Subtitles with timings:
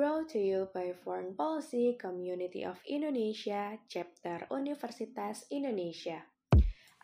[0.00, 6.24] brought to you by Foreign Policy Community of Indonesia, Chapter Universitas Indonesia.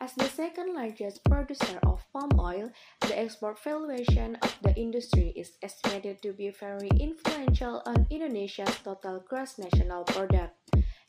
[0.01, 2.72] As the second largest producer of palm oil,
[3.04, 9.21] the export valuation of the industry is estimated to be very influential on Indonesia's total
[9.29, 10.57] gross national product.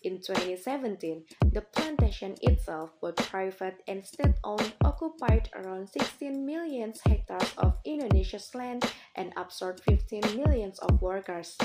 [0.03, 7.79] In 2017, the plantation itself, both private and state-owned, occupied around 16 million hectares of
[7.83, 8.83] Indonesia's land
[9.15, 11.57] and absorbed 15 million of workers.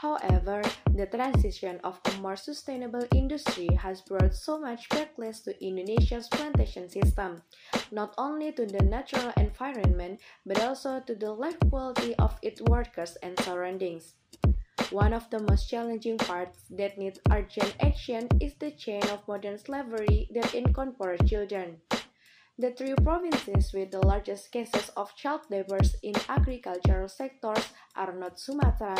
[0.00, 0.62] However,
[0.94, 6.88] the transition of a more sustainable industry has brought so much backlash to Indonesia's plantation
[6.88, 7.42] system,
[7.92, 13.18] not only to the natural environment but also to the life quality of its workers
[13.22, 14.14] and surroundings.
[14.88, 19.58] One of the most challenging parts that needs urgent action is the chain of modern
[19.58, 21.76] slavery that incorporates children.
[22.58, 28.38] The three provinces with the largest cases of child labor in agricultural sectors are North
[28.38, 28.96] Sumatra,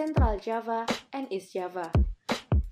[0.00, 1.92] Central Java, and East Java.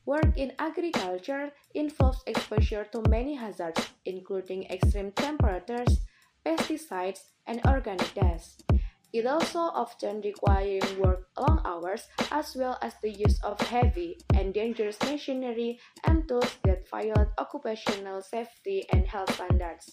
[0.07, 6.01] Work in agriculture involves exposure to many hazards, including extreme temperatures,
[6.47, 8.65] pesticides, and organic dust.
[9.13, 14.55] It also often requiring work long hours as well as the use of heavy and
[14.55, 19.93] dangerous machinery and tools that violate occupational safety and health standards.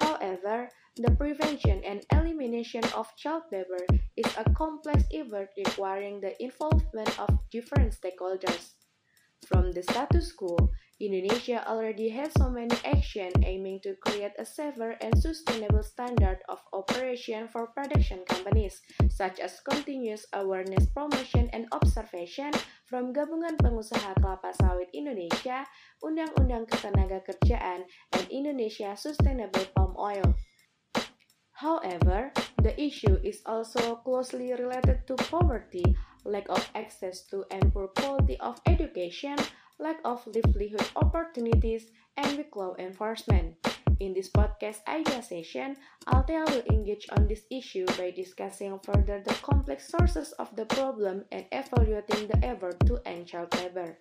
[0.00, 3.84] However, the prevention and elimination of child labor
[4.16, 8.74] is a complex effort requiring the involvement of different stakeholders.
[9.46, 10.56] From the status quo,
[11.00, 16.60] Indonesia already has so many actions aiming to create a safer and sustainable standard of
[16.76, 22.52] operation for production companies, such as continuous awareness promotion and observation
[22.84, 25.64] from Gabungan Pengusaha Kelapa Sawit Indonesia,
[26.04, 30.36] Undang-Undang Ketenagakerjaan, and Indonesia Sustainable Palm Oil.
[31.56, 32.28] However,
[32.60, 35.84] the issue is also closely related to poverty,
[36.28, 39.36] lack of access to and poor quality of education,
[39.80, 43.56] lack of livelihood opportunities, and weak law enforcement.
[43.98, 49.34] In this podcast idea session, Altea will engage on this issue by discussing further the
[49.42, 53.98] complex sources of the problem and evaluating the effort to end child labor.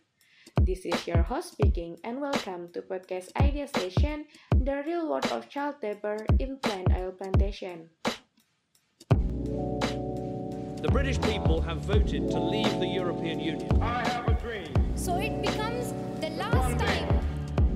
[0.62, 4.26] This is your host speaking and welcome to podcast idea session,
[4.56, 7.90] the real world of child labor in plant oil plantation.
[10.80, 13.82] The British people have voted to leave the European Union.
[13.82, 14.69] I have a dream.
[15.00, 17.08] So it becomes the last time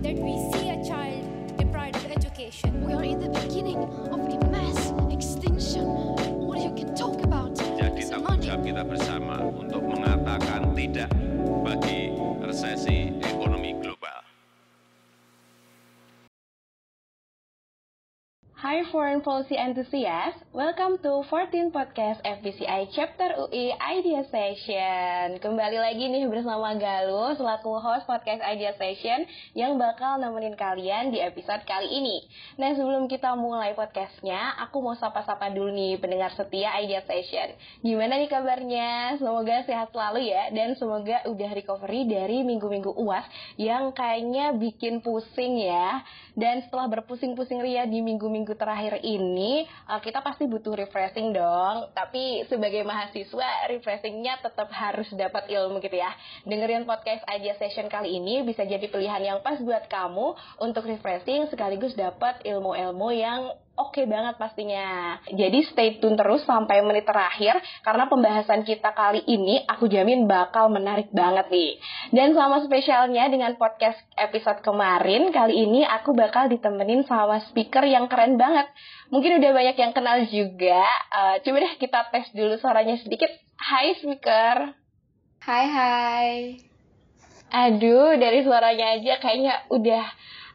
[0.04, 2.84] that we see a child deprived of education.
[2.84, 3.80] We are in the beginning
[4.12, 5.88] of a mass extinction.
[6.44, 11.16] What you can talk about Jadi tanggung jawab kita bersama untuk mengatakan tidak
[11.64, 12.12] bagi
[12.44, 13.13] resesi
[18.64, 25.36] Hi foreign policy enthusiasts, welcome to 14 podcast FBCI Chapter UI Idea Session.
[25.44, 31.20] Kembali lagi nih bersama Galuh selaku host podcast Idea Session yang bakal nemenin kalian di
[31.20, 32.24] episode kali ini.
[32.56, 37.60] Nah sebelum kita mulai podcastnya, aku mau sapa-sapa dulu nih pendengar setia Idea Session.
[37.84, 39.20] Gimana nih kabarnya?
[39.20, 43.28] Semoga sehat selalu ya dan semoga udah recovery dari minggu-minggu uas
[43.60, 46.00] yang kayaknya bikin pusing ya.
[46.32, 51.92] Dan setelah berpusing-pusing ria di minggu-minggu terakhir ini, uh, kita pasti butuh refreshing dong.
[51.92, 56.12] Tapi sebagai mahasiswa, refreshingnya tetap harus dapat ilmu gitu ya.
[56.48, 61.50] Dengerin podcast Idea Session kali ini bisa jadi pilihan yang pas buat kamu untuk refreshing
[61.52, 65.18] sekaligus dapat ilmu-ilmu yang oke banget pastinya.
[65.30, 70.70] Jadi stay tune terus sampai menit terakhir karena pembahasan kita kali ini aku jamin bakal
[70.70, 71.82] menarik banget nih.
[72.14, 78.06] Dan sama spesialnya dengan podcast episode kemarin, kali ini aku bakal ditemenin sama speaker yang
[78.06, 78.70] keren banget.
[79.10, 80.86] Mungkin udah banyak yang kenal juga.
[81.14, 83.30] Eh, coba deh kita tes dulu suaranya sedikit.
[83.58, 84.74] Hai speaker.
[85.42, 86.32] Hai hai.
[87.54, 90.06] Aduh, dari suaranya aja kayaknya udah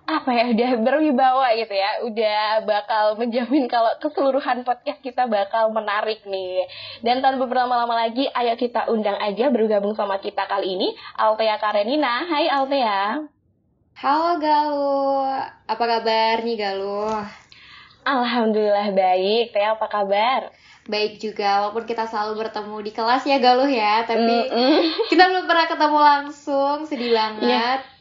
[0.09, 2.01] apa ya udah berwibawa gitu ya.
[2.09, 6.65] Udah bakal menjamin kalau keseluruhan podcast kita bakal menarik nih.
[7.05, 10.89] Dan tanpa berlama-lama lagi ayo kita undang aja bergabung sama kita kali ini
[11.21, 12.25] Altea Karenina.
[12.25, 13.29] Hai Altea.
[13.99, 15.27] Halo Galuh,
[15.67, 17.19] apa kabar nih Galuh?
[18.07, 19.53] Alhamdulillah baik.
[19.53, 20.55] Teh apa kabar?
[20.89, 24.81] Baik juga, walaupun kita selalu bertemu di kelas ya Galuh ya, tapi Mm-mm.
[25.13, 27.98] kita belum pernah ketemu langsung, sedih banget.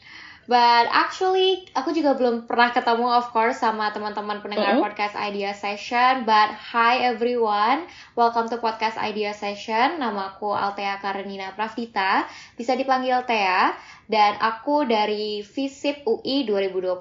[0.47, 4.83] But actually, aku juga belum pernah ketemu of course sama teman-teman pendengar Mm-mm.
[4.87, 6.23] podcast Idea Session.
[6.23, 7.83] But hi everyone,
[8.15, 9.99] welcome to podcast Idea Session.
[9.99, 12.23] Namaku Altea Karenina Pravdita,
[12.55, 13.75] bisa dipanggil Tea.
[14.07, 16.95] Dan aku dari FISIP UI 2021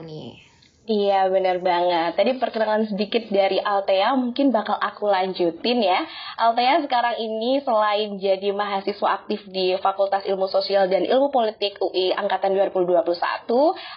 [0.00, 0.45] nih.
[0.86, 2.14] Iya benar banget.
[2.14, 6.06] Tadi perkenalan sedikit dari Altea mungkin bakal aku lanjutin ya.
[6.38, 12.14] Altea sekarang ini selain jadi mahasiswa aktif di Fakultas Ilmu Sosial dan Ilmu Politik UI
[12.14, 13.02] angkatan 2021,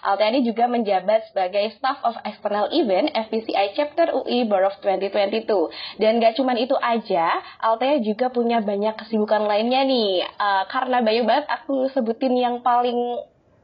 [0.01, 6.01] Altea ini juga menjabat sebagai Staff of External Event FPCI Chapter UI Borough 2022.
[6.01, 10.25] Dan gak cuman itu aja, Altea juga punya banyak kesibukan lainnya nih.
[10.41, 12.97] Uh, karena banyak banget aku sebutin yang paling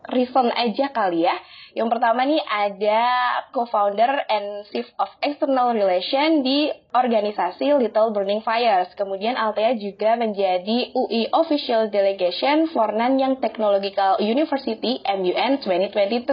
[0.10, 1.36] recent aja kali ya.
[1.76, 3.04] Yang pertama nih ada
[3.52, 8.96] co-founder and chief of external relation di organisasi Little Burning Fires.
[8.96, 16.32] Kemudian Altea juga menjadi UI official delegation for Nanyang Technological University MUN 2022.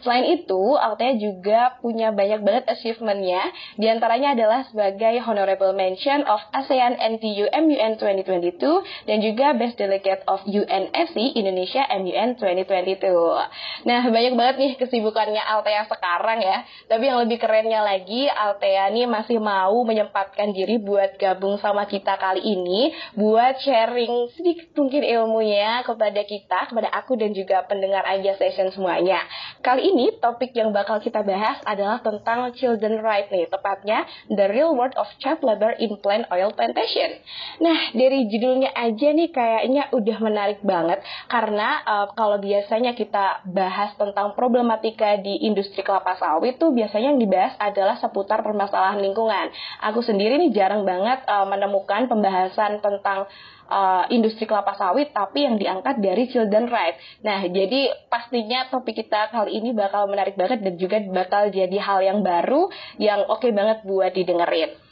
[0.00, 3.44] Selain itu, Altea juga punya banyak banget achievementnya.
[3.76, 10.24] Di antaranya adalah sebagai honorable mention of ASEAN NTU MUN 2022 dan juga best delegate
[10.24, 13.84] of UNSC Indonesia MUN 2022.
[13.84, 16.62] Nah, banyak banget nih kesibukannya Altea sekarang ya.
[16.86, 22.14] Tapi yang lebih kerennya lagi, Altea nih masih mau menyempatkan diri buat gabung sama kita
[22.16, 28.38] kali ini, buat sharing sedikit mungkin ilmunya kepada kita, kepada aku dan juga pendengar aja
[28.38, 29.20] session semuanya.
[29.60, 34.72] Kali ini topik yang bakal kita bahas adalah tentang children right nih, tepatnya the real
[34.78, 37.18] world of child labor in plant oil plantation.
[37.58, 43.92] Nah, dari judulnya aja nih kayaknya udah menarik banget karena uh, kalau biasanya kita bahas
[43.98, 44.36] tentang
[44.68, 49.48] problematika di industri kelapa sawit tuh biasanya yang dibahas adalah seputar permasalahan lingkungan.
[49.80, 53.24] Aku sendiri nih jarang banget uh, menemukan pembahasan tentang
[53.72, 57.00] uh, industri kelapa sawit tapi yang diangkat dari children right.
[57.24, 62.04] Nah, jadi pastinya topik kita kali ini bakal menarik banget dan juga bakal jadi hal
[62.04, 62.68] yang baru
[63.00, 64.87] yang oke okay banget buat didengerin.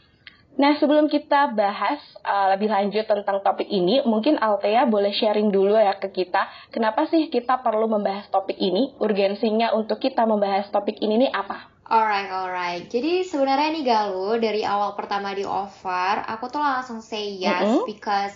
[0.56, 5.76] Nah, sebelum kita bahas uh, lebih lanjut tentang topik ini, mungkin Altea boleh sharing dulu
[5.76, 8.97] ya ke kita, kenapa sih kita perlu membahas topik ini?
[8.97, 11.76] Urgensinya untuk kita membahas topik ini nih apa?
[11.87, 12.82] Alright, alright.
[12.91, 17.70] Jadi sebenarnya nih Galuh, dari awal pertama di offer, aku tuh langsung say yes mm
[17.79, 17.87] -hmm.
[17.87, 18.35] because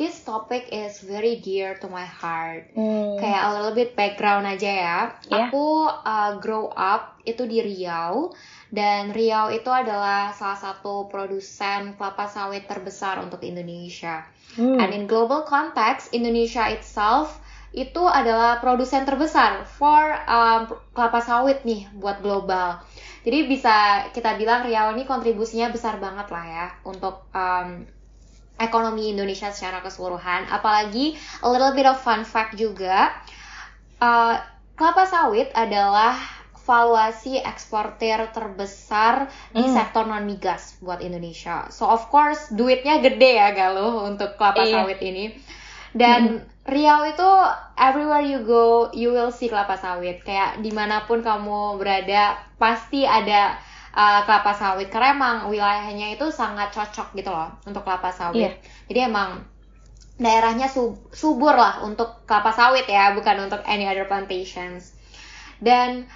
[0.00, 2.72] this topic is very dear to my heart.
[2.72, 3.20] Mm.
[3.20, 5.00] Kayak a little bit background aja ya.
[5.28, 5.48] Yeah.
[5.48, 8.32] Aku uh, grow up itu di Riau
[8.70, 14.26] dan Riau itu adalah salah satu produsen kelapa sawit terbesar untuk Indonesia.
[14.58, 14.78] Mm.
[14.82, 17.38] And in global context, Indonesia itself
[17.76, 22.82] itu adalah produsen terbesar for um, kelapa sawit nih buat global.
[23.26, 27.84] Jadi bisa kita bilang Riau ini kontribusinya besar banget lah ya untuk um,
[28.56, 30.48] ekonomi Indonesia secara keseluruhan.
[30.48, 33.12] Apalagi a little bit of fun fact juga,
[34.00, 34.40] uh,
[34.78, 36.16] kelapa sawit adalah
[36.66, 39.72] valuasi eksportir terbesar di hmm.
[39.72, 41.70] sektor non migas buat Indonesia.
[41.70, 44.82] So of course duitnya gede ya Galuh untuk kelapa iya.
[44.82, 45.32] sawit ini.
[45.94, 47.30] Dan hmm Riau itu
[47.78, 53.06] everywhere you go you will see kelapa sawit kayak di mana pun kamu berada pasti
[53.06, 53.54] ada
[53.94, 58.54] uh, kelapa sawit karena emang wilayahnya itu sangat cocok gitu loh untuk kelapa sawit yeah.
[58.90, 59.46] jadi emang
[60.18, 64.90] daerahnya sub subur lah untuk kelapa sawit ya bukan untuk any other plantations
[65.62, 66.10] dan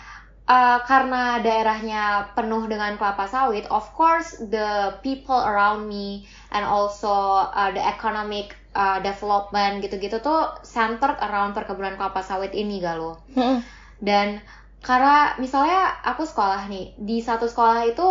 [0.50, 7.46] uh, karena daerahnya penuh dengan kelapa sawit of course the people around me and also
[7.54, 12.82] uh, the economic uh, development gitu-gitu tuh centered around perkebunan kelapa sawit ini.
[12.82, 13.62] Hmm.
[14.02, 14.42] Dan
[14.80, 18.08] karena misalnya aku sekolah nih di satu sekolah itu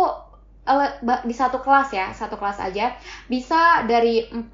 [1.26, 2.94] di satu kelas ya, satu kelas aja
[3.26, 4.46] bisa dari 40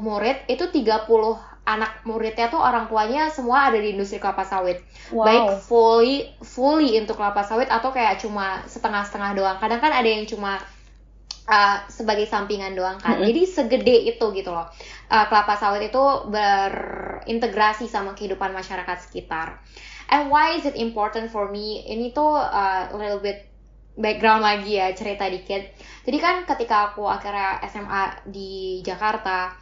[0.00, 4.80] murid itu 30 anak muridnya tuh orang tuanya semua ada di industri kelapa sawit.
[5.12, 5.24] Wow.
[5.28, 9.56] Baik fully fully untuk kelapa sawit atau kayak cuma setengah-setengah doang.
[9.60, 10.58] Kadang kan ada yang cuma
[11.46, 13.18] uh, sebagai sampingan doang kan.
[13.18, 13.28] Mm -hmm.
[13.28, 14.66] Jadi segede itu gitu loh.
[15.12, 19.60] Uh, kelapa sawit itu berintegrasi sama kehidupan masyarakat sekitar.
[20.10, 21.86] And why is it important for me?
[21.86, 23.46] Ini tuh uh, a little bit
[23.94, 25.70] background lagi ya cerita dikit.
[26.02, 29.54] Jadi kan ketika aku akhirnya SMA di Jakarta,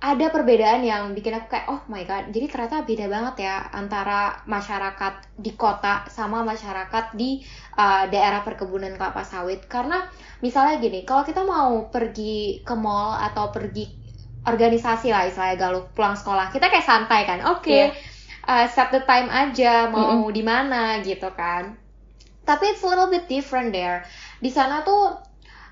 [0.00, 4.40] ada perbedaan yang bikin aku kayak oh my god jadi ternyata beda banget ya antara
[4.48, 7.44] masyarakat di kota sama masyarakat di
[7.76, 10.08] uh, daerah perkebunan kelapa sawit karena
[10.40, 13.92] misalnya gini kalau kita mau pergi ke mall atau pergi
[14.48, 17.92] organisasi lah istilahnya galuh pulang sekolah kita kayak santai kan oke okay, iya.
[18.48, 18.64] yeah.
[18.64, 20.32] uh, set the time aja mau mm -hmm.
[20.32, 21.76] di mana gitu kan
[22.48, 24.00] tapi it's a little bit different there
[24.40, 25.20] di sana tuh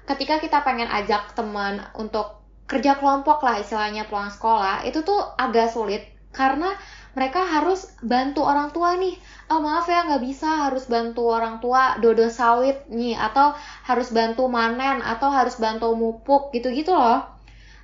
[0.04, 2.37] ketika kita pengen ajak teman untuk
[2.68, 6.04] kerja kelompok lah istilahnya pulang sekolah itu tuh agak sulit
[6.36, 6.76] karena
[7.16, 9.16] mereka harus bantu orang tua nih
[9.48, 13.56] oh maaf ya nggak bisa harus bantu orang tua dodo sawit nih atau
[13.88, 17.24] harus bantu manen atau harus bantu mupuk gitu-gitu loh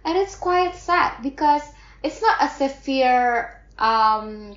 [0.05, 1.65] and it's quite sad because
[2.05, 4.53] it's not a severe um,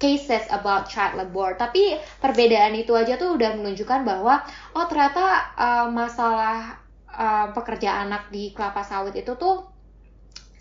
[0.00, 1.56] cases about child labor.
[1.56, 4.44] Tapi perbedaan itu aja tuh udah menunjukkan bahwa
[4.76, 9.69] oh ternyata uh, masalah uh, pekerja anak di kelapa sawit itu tuh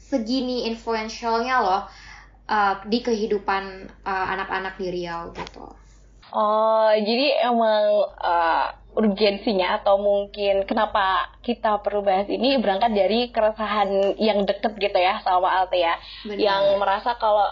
[0.09, 1.83] segini influentialnya loh
[2.49, 5.65] uh, di kehidupan anak-anak uh, di Riau gitu.
[6.29, 14.17] Oh, jadi emang uh, urgensinya atau mungkin kenapa kita perlu bahas ini berangkat dari keresahan
[14.17, 16.37] yang deket gitu ya sama Altea Benar.
[16.37, 17.49] yang merasa kalau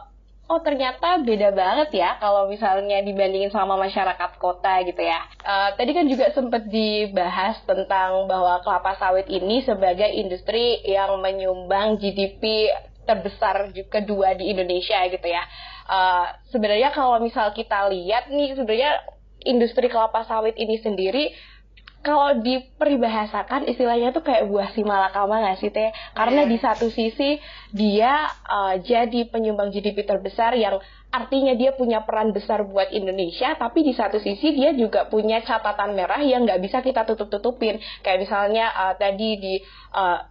[0.47, 5.19] oh ternyata beda banget ya kalau misalnya dibandingin sama masyarakat kota gitu ya.
[5.43, 11.99] Uh, tadi kan juga sempat dibahas tentang bahwa kelapa sawit ini sebagai industri yang menyumbang
[11.99, 12.71] GDP
[13.03, 15.43] terbesar kedua di Indonesia gitu ya.
[15.87, 19.03] Uh, sebenarnya kalau misal kita lihat nih sebenarnya
[19.47, 21.31] industri kelapa sawit ini sendiri
[22.07, 25.91] kalau diperibahasakan istilahnya tuh kayak buah si malakama nggak sih teh?
[26.15, 27.35] Karena di satu sisi
[27.75, 30.79] dia uh, jadi penyumbang GDP terbesar yang
[31.11, 35.99] artinya dia punya peran besar buat Indonesia, tapi di satu sisi dia juga punya catatan
[35.99, 37.83] merah yang nggak bisa kita tutup-tutupin.
[37.99, 39.53] Kayak misalnya uh, tadi di
[39.91, 40.23] uh,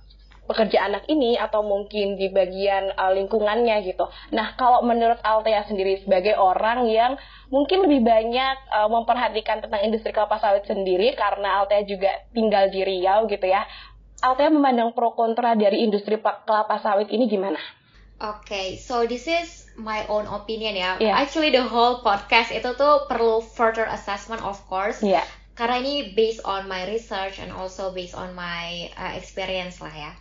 [0.46, 4.06] pekerja anak ini atau mungkin di bagian uh, lingkungannya gitu.
[4.32, 7.18] Nah, kalau menurut Altea sendiri sebagai orang yang
[7.50, 12.80] mungkin lebih banyak uh, memperhatikan tentang industri kelapa sawit sendiri karena Altea juga tinggal di
[12.86, 13.66] Riau gitu ya.
[14.22, 17.60] Altea memandang pro kontra dari industri kelapa sawit ini gimana?
[18.16, 20.96] Oke, okay, so this is my own opinion ya.
[20.96, 21.20] Yeah.
[21.20, 25.04] Actually the whole podcast itu tuh perlu further assessment of course.
[25.04, 25.26] Yeah
[25.56, 30.12] karena ini based on my research and also based on my uh, experience lah ya.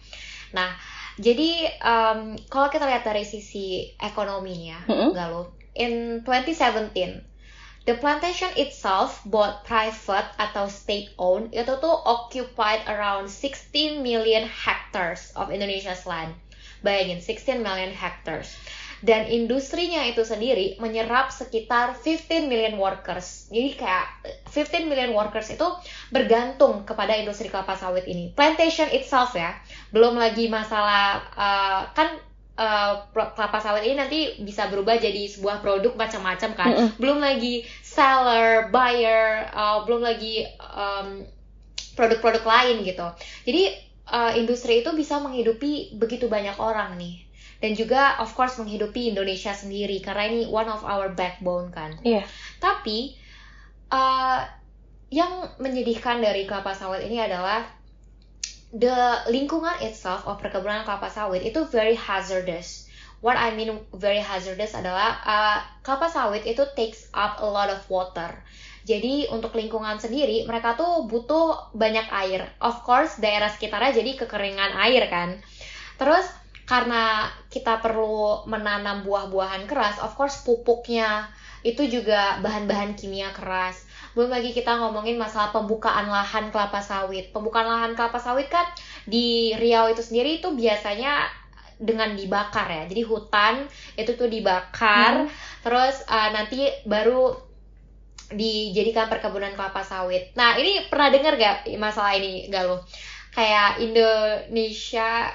[0.55, 0.71] Nah,
[1.19, 5.09] jadi um, kalau kita lihat dari sisi ekonominya, mm -hmm.
[5.11, 7.35] Galuh, in 2017
[7.85, 15.29] The plantation itself, both private atau state owned, itu tuh occupied around 16 million hectares
[15.37, 16.33] of Indonesia's land.
[16.81, 18.57] Bayangin, 16 million hectares
[19.05, 23.45] dan industrinya itu sendiri menyerap sekitar 15 million workers.
[23.53, 24.05] Jadi kayak
[24.49, 25.67] 15 million workers itu
[26.09, 28.33] bergantung kepada industri kelapa sawit ini.
[28.33, 29.53] Plantation itself ya,
[29.93, 32.17] belum lagi masalah uh, kan
[32.57, 36.69] uh, kelapa sawit ini nanti bisa berubah jadi sebuah produk macam-macam kan.
[36.73, 36.89] Mm -hmm.
[36.97, 40.49] Belum lagi seller, buyer, uh, belum lagi
[41.93, 43.05] produk-produk um, lain gitu.
[43.45, 43.63] Jadi
[44.09, 47.24] uh, industri itu bisa menghidupi begitu banyak orang nih
[47.65, 51.97] dan juga of course menghidupi Indonesia sendiri karena ini one of our backbone kan.
[52.05, 52.21] Iya.
[52.21, 52.25] Yeah.
[52.61, 53.17] Tapi
[53.89, 54.45] uh,
[55.09, 57.65] yang menyedihkan dari kelapa sawit ini adalah
[58.69, 62.85] the lingkungan itself of perkebunan kelapa sawit itu very hazardous.
[63.25, 67.81] What I mean very hazardous adalah uh, kelapa sawit itu takes up a lot of
[67.89, 68.29] water.
[68.85, 72.45] Jadi untuk lingkungan sendiri mereka tuh butuh banyak air.
[72.61, 75.41] Of course daerah sekitarnya jadi kekeringan air kan.
[75.97, 81.29] Terus karena kita perlu menanam buah-buahan keras, of course pupuknya
[81.61, 83.85] itu juga bahan-bahan kimia keras.
[84.13, 87.33] Belum lagi kita ngomongin masalah pembukaan lahan kelapa sawit.
[87.33, 88.65] Pembukaan lahan kelapa sawit kan
[89.05, 91.25] di Riau itu sendiri itu biasanya
[91.77, 92.83] dengan dibakar ya.
[92.89, 93.65] Jadi hutan
[93.97, 95.29] itu tuh dibakar, hmm.
[95.61, 97.33] terus uh, nanti baru
[98.33, 100.33] dijadikan perkebunan kelapa sawit.
[100.33, 102.81] Nah ini pernah dengar gak masalah ini Galuh?
[103.35, 105.29] Kayak Indonesia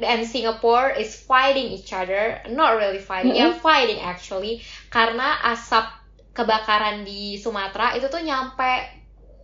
[0.00, 3.52] and Singapore is fighting each other, not really fighting, mm -hmm.
[3.52, 4.60] yeah fighting actually,
[4.92, 5.88] karena asap
[6.36, 8.96] kebakaran di Sumatera itu tuh nyampe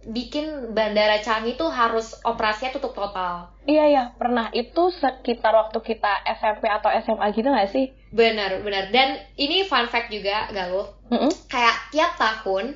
[0.03, 3.55] bikin bandara Changi tuh harus operasinya tutup total.
[3.65, 4.51] Iya ya, pernah.
[4.51, 7.95] Itu sekitar waktu kita SMP atau SMA gitu gak sih?
[8.11, 8.91] Benar, benar.
[8.91, 10.91] Dan ini fun fact juga, Galuh.
[11.09, 11.33] Mm -hmm.
[11.47, 12.75] Kayak tiap tahun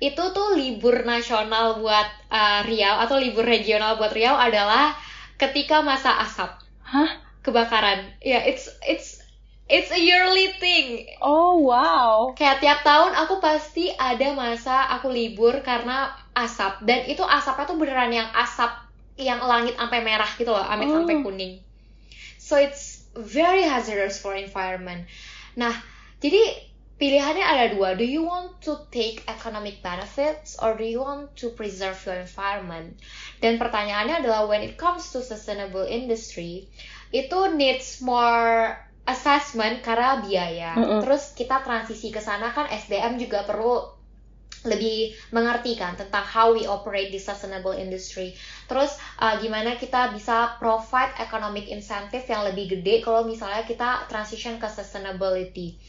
[0.00, 4.96] itu tuh libur nasional buat uh, Riau atau libur regional buat Riau adalah
[5.36, 6.56] ketika masa asap.
[6.90, 7.10] Hah?
[7.46, 8.18] Kebakaran.
[8.20, 9.22] Ya, yeah, it's it's
[9.70, 11.06] it's a yearly thing.
[11.22, 12.34] Oh, wow.
[12.34, 17.78] Kayak tiap tahun aku pasti ada masa aku libur karena asap dan itu asapnya tuh
[17.78, 18.70] beneran yang asap
[19.14, 21.00] yang langit sampai merah gitu loh, amit oh.
[21.00, 21.54] sampai kuning.
[22.42, 25.06] So it's very hazardous for environment.
[25.54, 25.72] Nah,
[26.18, 26.69] jadi
[27.00, 27.96] pilihannya ada dua.
[27.96, 33.00] Do you want to take economic benefits or do you want to preserve your environment?
[33.40, 36.68] Dan pertanyaannya adalah when it comes to sustainable industry,
[37.10, 38.76] itu needs more
[39.08, 40.76] assessment karena biaya.
[40.76, 41.00] Mm -hmm.
[41.00, 43.96] Terus kita transisi ke sana kan SDM juga perlu
[44.60, 48.36] lebih mengerti kan tentang how we operate the sustainable industry.
[48.68, 54.60] Terus uh, gimana kita bisa provide economic incentive yang lebih gede kalau misalnya kita transition
[54.60, 55.80] ke sustainability.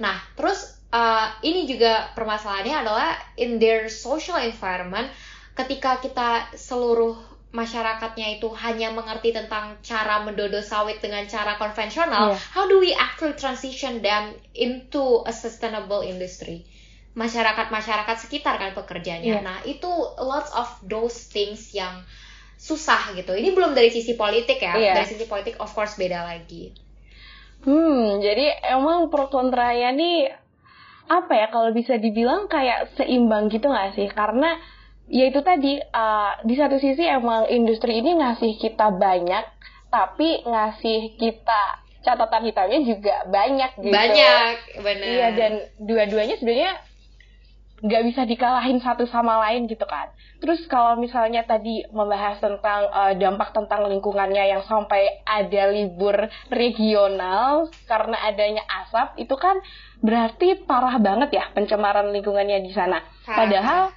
[0.00, 5.06] Nah, terus uh, ini juga permasalahannya adalah in their social environment
[5.54, 12.38] ketika kita seluruh masyarakatnya itu hanya mengerti tentang cara mendodo sawit dengan cara konvensional, Iya.
[12.54, 16.62] how do we actually transition them into a sustainable industry?
[17.18, 19.42] Masyarakat-masyarakat sekitar kan pekerjanya.
[19.42, 19.42] Iya.
[19.42, 19.90] Nah, itu
[20.22, 22.06] lots of those things yang
[22.54, 23.34] susah gitu.
[23.34, 24.78] Ini belum dari sisi politik ya.
[24.78, 24.92] Iya.
[25.02, 26.70] Dari sisi politik of course beda lagi.
[27.60, 30.32] Hmm, jadi emang pro kontranya nih
[31.10, 34.08] apa ya kalau bisa dibilang kayak seimbang gitu nggak sih?
[34.08, 34.56] Karena
[35.10, 39.44] ya itu tadi uh, di satu sisi emang industri ini ngasih kita banyak,
[39.92, 43.92] tapi ngasih kita catatan hitamnya juga banyak gitu.
[43.92, 45.04] Banyak, benar.
[45.04, 45.52] Iya dan
[45.84, 46.72] dua-duanya sebenarnya
[47.80, 50.12] nggak bisa dikalahin satu sama lain gitu kan.
[50.40, 57.72] Terus kalau misalnya tadi membahas tentang eh, dampak tentang lingkungannya yang sampai ada libur regional
[57.88, 59.58] karena adanya asap itu kan
[60.00, 63.00] berarti parah banget ya pencemaran lingkungannya di sana.
[63.24, 63.92] Padahal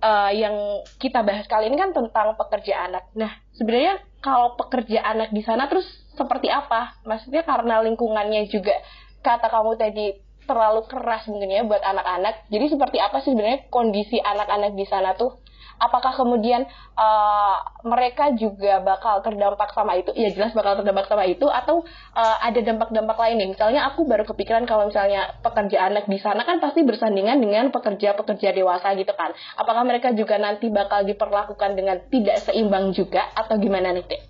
[0.00, 0.54] eh, yang
[1.00, 3.08] kita bahas kali ini kan tentang pekerja anak.
[3.16, 7.00] Nah sebenarnya kalau pekerja anak di sana terus seperti apa?
[7.08, 8.76] Maksudnya karena lingkungannya juga
[9.22, 10.06] kata kamu tadi
[10.44, 12.50] terlalu keras mungkin ya buat anak-anak.
[12.50, 15.42] Jadi seperti apa sih sebenarnya kondisi anak-anak di sana tuh?
[15.82, 16.62] Apakah kemudian
[16.94, 20.14] uh, mereka juga bakal terdampak sama itu?
[20.14, 21.82] Ya jelas bakal terdampak sama itu atau
[22.14, 23.48] uh, ada dampak-dampak lain nih.
[23.58, 28.54] Misalnya aku baru kepikiran kalau misalnya pekerja anak di sana kan pasti bersandingan dengan pekerja-pekerja
[28.54, 29.34] dewasa gitu kan.
[29.58, 34.22] Apakah mereka juga nanti bakal diperlakukan dengan tidak seimbang juga atau gimana nih, Teh?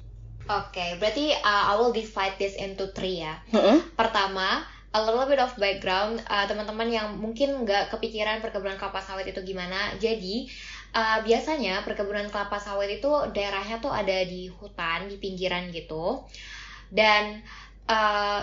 [0.48, 3.44] Oke, berarti uh, I will divide this into three ya.
[3.54, 3.94] Mm-mm.
[3.94, 9.26] Pertama, a little bit of background uh, teman-teman yang mungkin nggak kepikiran perkebunan kelapa sawit
[9.28, 9.96] itu gimana.
[9.96, 10.46] Jadi
[10.94, 16.24] uh, biasanya perkebunan kelapa sawit itu daerahnya tuh ada di hutan, di pinggiran gitu.
[16.92, 17.40] Dan
[17.88, 18.40] uh,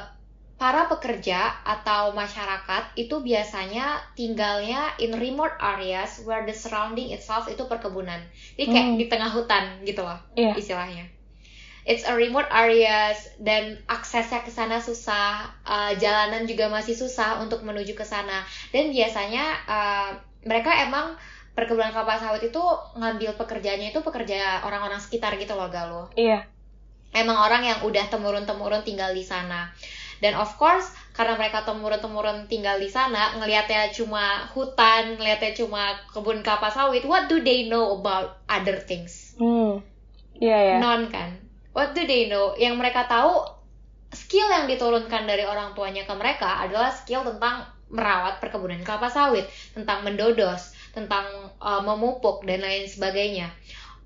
[0.60, 7.63] para pekerja atau masyarakat itu biasanya tinggalnya in remote areas where the surrounding itself itu
[7.70, 8.20] perkebunan.
[8.60, 8.98] Jadi kayak Hmm.
[9.00, 10.60] di tengah hutan gitu loh Iya.
[10.60, 11.06] istilahnya.
[11.89, 17.65] It's a remote areas dan aksesnya ke sana susah, uh, jalanan juga masih susah untuk
[17.65, 18.46] menuju ke sana.
[18.69, 20.10] Dan biasanya uh,
[20.46, 21.17] mereka emang
[21.58, 22.62] perkebunan kelapa sawit itu
[22.96, 26.48] ngambil pekerjaannya itu pekerja orang-orang sekitar gitu loh Galuh Iya.
[27.10, 29.74] emang orang yang udah temurun-temurun tinggal di sana.
[30.22, 36.46] Dan of course, karena mereka temurun-temurun tinggal di sana, ngelihatnya cuma hutan, ngelihatnya cuma kebun
[36.46, 39.33] kelapa sawit, what do they know about other things?
[39.42, 39.81] Hmm.
[40.37, 40.77] Iya ya.
[40.77, 41.49] Non kan?
[41.74, 42.58] What do they know?
[42.58, 43.46] Yang mereka tahu,
[44.14, 49.50] skill yang diturunkan dari orang tuanya ke mereka adalah skill tentang merawat perkebunan kelapa sawit,
[49.74, 51.25] tentang mendodos, tentang
[51.58, 53.50] uh, memupuk, dan lain sebagainya.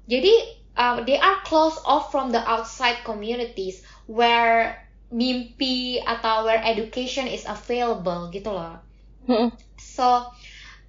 [0.08, 0.32] Jadi,
[0.76, 4.80] uh, they are closed off from the outside communities where
[5.13, 8.82] mimpi atau where education is available gitu loh.
[9.30, 9.54] Mm-mm.
[9.80, 10.32] So,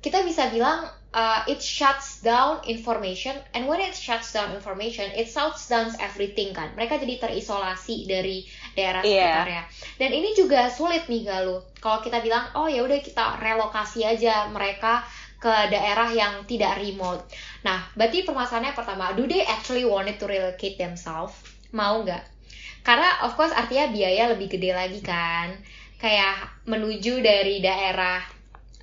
[0.04, 0.84] kita bisa bilang
[1.16, 6.52] uh, it shuts down information and when it shuts down information, it shuts down everything
[6.52, 6.76] kan.
[6.76, 8.44] Mereka jadi terisolasi dari
[8.76, 9.16] daerah Iya.
[9.16, 9.62] sekitarnya.
[9.96, 11.64] Dan ini juga sulit nih Galuh.
[11.80, 15.00] Kalau kita bilang, oh ya udah kita relokasi aja mereka
[15.40, 17.24] ke daerah yang tidak remote.
[17.64, 21.32] Nah, berarti permasalahannya pertama, do they actually wanted to relocate themselves?
[21.72, 22.20] Mau nggak?
[22.84, 25.56] Karena of course artinya biaya lebih gede lagi kan.
[25.96, 28.33] Kayak menuju dari daerah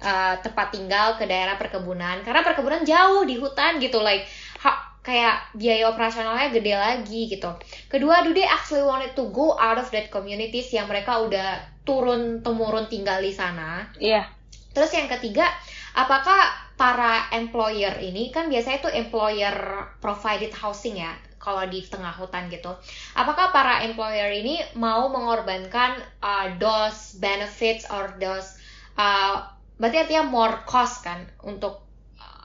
[0.01, 2.25] uh, tempat tinggal ke daerah perkebunan.
[2.25, 4.27] Karena perkebunan jauh di hutan gitu, like
[4.59, 7.49] ha- kayak biaya operasionalnya gede lagi gitu.
[7.89, 12.45] Kedua, do they actually wanted to go out of that communities yang mereka udah turun
[12.45, 13.89] temurun tinggal di sana?
[13.97, 14.29] Iya.
[14.71, 15.49] Terus yang ketiga,
[15.97, 19.53] apakah para employer ini kan biasanya tuh employer
[20.01, 22.69] provided housing ya kalau di tengah hutan gitu.
[23.17, 28.61] Apakah para employer ini mau mengorbankan uh, those benefits or those
[28.95, 29.49] uh,
[29.81, 31.81] berarti artinya more cost kan untuk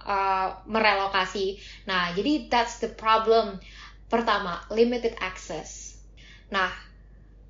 [0.09, 1.61] uh, merelokasi.
[1.85, 3.61] Nah, jadi that's the problem.
[4.09, 6.01] Pertama, limited access.
[6.49, 6.73] Nah,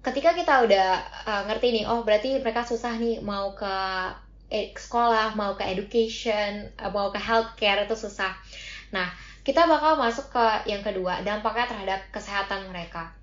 [0.03, 0.89] ketika kita udah
[1.29, 3.75] uh, ngerti nih, oh berarti mereka susah nih mau ke
[4.51, 8.35] eh, sekolah, mau ke education, uh, mau ke healthcare itu susah.
[8.91, 9.07] Nah,
[9.47, 13.15] kita bakal masuk ke yang kedua, dampaknya terhadap kesehatan mereka.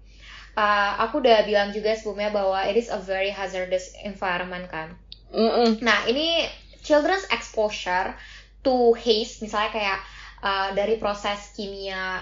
[0.53, 4.93] Uh, aku udah bilang juga sebelumnya bahwa it is a very hazardous environment kan.
[5.33, 5.81] Mm-mm.
[5.81, 6.45] Nah, ini
[6.85, 8.13] children's exposure
[8.61, 9.99] to haze, misalnya kayak
[10.45, 12.21] uh, dari proses kimia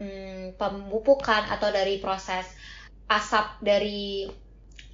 [0.00, 2.48] hmm, pemupukan atau dari proses
[3.10, 4.24] asap dari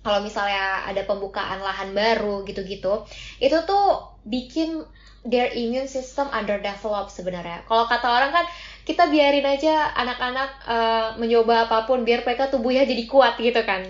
[0.02, 3.06] kalau misalnya ada pembukaan lahan baru gitu-gitu,
[3.42, 4.87] itu tuh bikin
[5.26, 7.66] their immune system underdeveloped sebenarnya.
[7.66, 8.46] Kalau kata orang kan
[8.87, 13.82] kita biarin aja anak-anak uh, mencoba apa pun biar mereka tubuhnya jadi kuat gitu kan.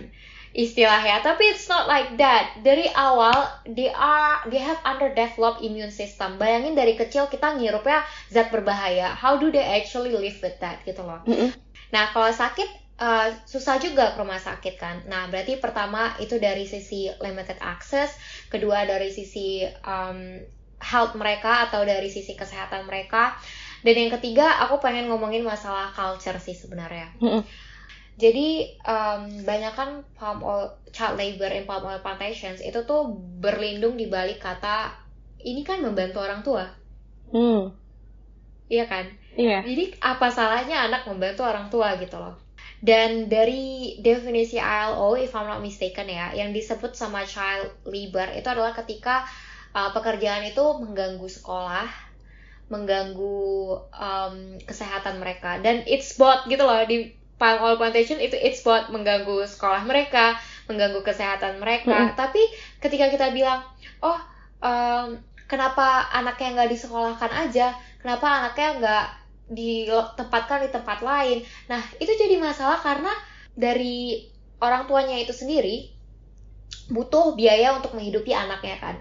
[0.53, 1.25] Istilahnya.
[1.25, 2.61] Tapi it's not like that.
[2.63, 6.39] Dari awal they are they have underdeveloped immune system.
[6.39, 9.11] Bayangin dari kecil kita ngirupnya zat berbahaya.
[9.15, 11.23] How do they actually live with that gitu loh.
[11.27, 11.51] Mm -hmm.
[11.95, 12.67] nah kalau sakit
[12.99, 15.07] uh, susah juga ke rumah sakit kan.
[15.07, 18.15] Nah berarti pertama itu dari sisi limited access
[18.51, 20.43] kedua dari sisi um,
[20.81, 23.37] health mereka atau dari sisi kesehatan mereka
[23.81, 27.13] dan yang ketiga aku pengen ngomongin masalah culture sih sebenarnya
[28.17, 34.01] jadi um, banyak kan palm oil child labor in palm oil plantations itu tuh berlindung
[34.01, 34.97] di balik kata
[35.45, 36.65] ini kan membantu orang tua.
[37.29, 37.77] Hmm.
[38.73, 39.07] Iya kan?
[39.37, 39.61] Iya.
[39.63, 42.41] Jadi apa salahnya anak membantu orang tua gitu loh.
[42.81, 48.49] Dan dari definisi ILO, if I'm not mistaken ya, yang disebut sama child labor itu
[48.49, 49.29] adalah ketika
[49.77, 51.89] uh, pekerjaan itu mengganggu sekolah,
[52.73, 53.41] mengganggu
[53.93, 58.89] um, kesehatan mereka, dan it's both gitu loh di palm oil plantation itu it's buat
[58.89, 62.13] mengganggu sekolah mereka, mengganggu kesehatan mereka.
[62.13, 62.17] Mm.
[62.17, 62.43] Tapi
[62.81, 63.61] ketika kita bilang,
[64.01, 64.17] oh
[64.65, 69.07] um, kenapa anaknya nggak disekolahkan aja, kenapa anaknya nggak
[69.53, 71.45] ditempatkan di tempat lain?
[71.69, 73.13] Nah itu jadi masalah karena
[73.53, 74.27] dari
[74.59, 75.93] orang tuanya itu sendiri
[76.89, 78.97] butuh biaya untuk menghidupi anaknya kan,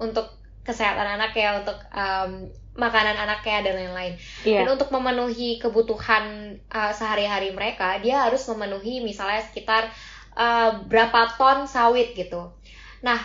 [0.00, 0.32] untuk
[0.64, 4.14] kesehatan anaknya, untuk um, makanan anaknya dan lain-lain.
[4.46, 4.62] Yeah.
[4.62, 9.90] Dan untuk memenuhi kebutuhan uh, sehari-hari mereka, dia harus memenuhi misalnya sekitar
[10.38, 12.54] uh, berapa ton sawit gitu.
[13.02, 13.18] Nah,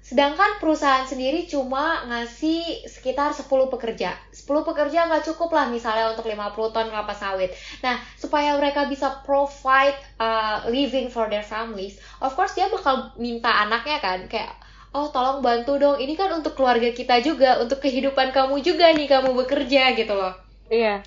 [0.00, 4.14] sedangkan perusahaan sendiri cuma ngasih sekitar 10 pekerja.
[4.30, 7.52] 10 pekerja nggak cukup lah misalnya untuk 50 ton kelapa sawit.
[7.82, 13.50] Nah, supaya mereka bisa provide uh, living for their families, of course dia bakal minta
[13.50, 14.65] anaknya kan kayak
[14.96, 16.00] oh tolong bantu dong.
[16.00, 20.32] Ini kan untuk keluarga kita juga untuk kehidupan kamu juga nih kamu bekerja gitu loh.
[20.72, 20.80] Iya.
[20.82, 20.98] Yeah.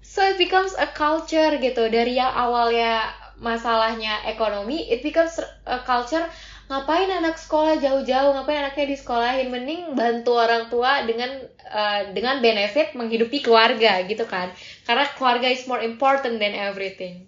[0.00, 1.92] so it becomes a culture gitu.
[1.92, 5.36] Dari yang awalnya masalahnya ekonomi it becomes
[5.68, 6.24] a culture
[6.72, 8.32] ngapain anak sekolah jauh-jauh?
[8.32, 11.28] Ngapain anaknya di sekolahin mending bantu orang tua dengan
[11.68, 14.48] uh, dengan benefit menghidupi keluarga gitu kan.
[14.88, 17.27] Karena keluarga is more important than everything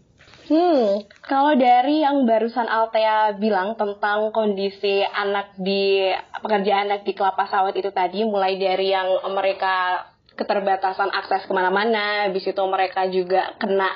[0.50, 6.10] Hmm, kalau dari yang barusan Altea bilang tentang kondisi anak di
[6.42, 12.26] pekerja anak di kelapa sawit itu tadi, mulai dari yang mereka keterbatasan akses ke mana-mana,
[12.26, 13.94] habis itu mereka juga kena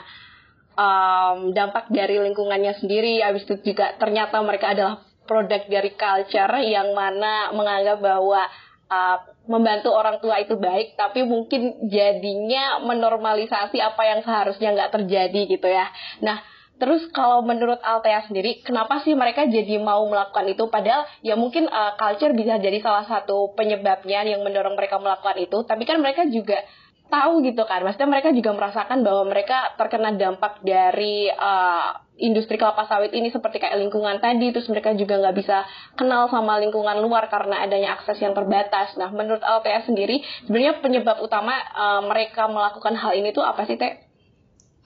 [0.79, 6.95] um, dampak dari lingkungannya sendiri, habis itu juga ternyata mereka adalah produk dari culture yang
[6.95, 8.47] mana menganggap bahwa
[8.91, 9.19] uh,
[9.49, 15.69] membantu orang tua itu baik, tapi mungkin jadinya menormalisasi apa yang seharusnya nggak terjadi gitu
[15.69, 15.89] ya.
[16.25, 16.41] Nah,
[16.81, 20.67] terus kalau menurut Altea sendiri, kenapa sih mereka jadi mau melakukan itu?
[20.69, 25.65] Padahal ya mungkin uh, culture bisa jadi salah satu penyebabnya yang mendorong mereka melakukan itu,
[25.65, 26.61] tapi kan mereka juga
[27.05, 32.87] tahu gitu kan, maksudnya mereka juga merasakan bahwa mereka terkena dampak dari uh, industri kelapa
[32.87, 35.67] sawit ini seperti kayak lingkungan tadi, terus mereka juga nggak bisa
[35.99, 38.95] kenal sama lingkungan luar karena adanya akses yang terbatas.
[38.95, 43.75] Nah, menurut LPS sendiri, sebenarnya penyebab utama uh, mereka melakukan hal ini tuh apa sih,
[43.75, 43.99] Teh?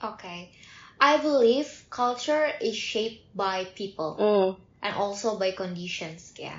[0.01, 0.39] Oke, okay.
[0.97, 4.49] I believe culture is shaped by people mm.
[4.81, 6.55] and also by conditions, ya.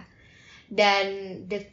[0.70, 1.66] Dan the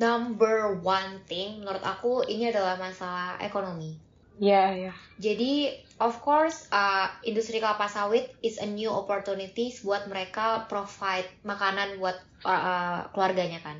[0.00, 4.07] number one thing menurut aku ini adalah masalah ekonomi.
[4.38, 4.82] Ya, yeah, ya.
[4.86, 4.96] Yeah.
[5.18, 5.52] Jadi
[5.98, 12.14] of course uh, industri kelapa sawit is a new opportunities buat mereka provide makanan buat
[12.46, 13.78] uh, uh, keluarganya kan.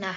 [0.00, 0.16] Nah,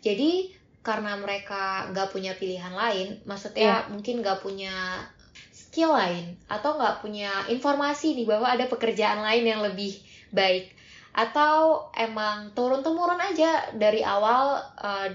[0.00, 3.90] jadi karena mereka nggak punya pilihan lain, maksudnya yeah.
[3.92, 5.04] mungkin nggak punya
[5.52, 10.00] skill lain atau nggak punya informasi nih bahwa ada pekerjaan lain yang lebih
[10.32, 10.72] baik
[11.16, 15.08] atau emang turun temurun aja dari awal uh,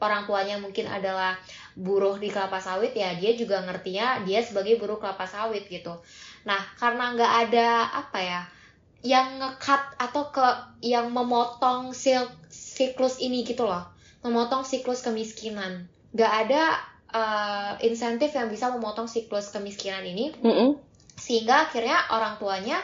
[0.00, 1.36] orang tuanya mungkin adalah
[1.78, 5.98] buruh di kelapa sawit ya dia juga ngertinya dia sebagai buruh kelapa sawit gitu.
[6.46, 8.42] Nah karena nggak ada apa ya
[9.00, 10.46] yang ngekat atau ke
[10.84, 13.88] yang memotong siklus ini gitu loh.
[14.20, 15.88] Memotong siklus kemiskinan.
[16.12, 16.62] Nggak ada
[17.14, 20.36] uh, insentif yang bisa memotong siklus kemiskinan ini.
[20.40, 20.70] Mm -hmm.
[21.20, 22.80] sehingga akhirnya orang tuanya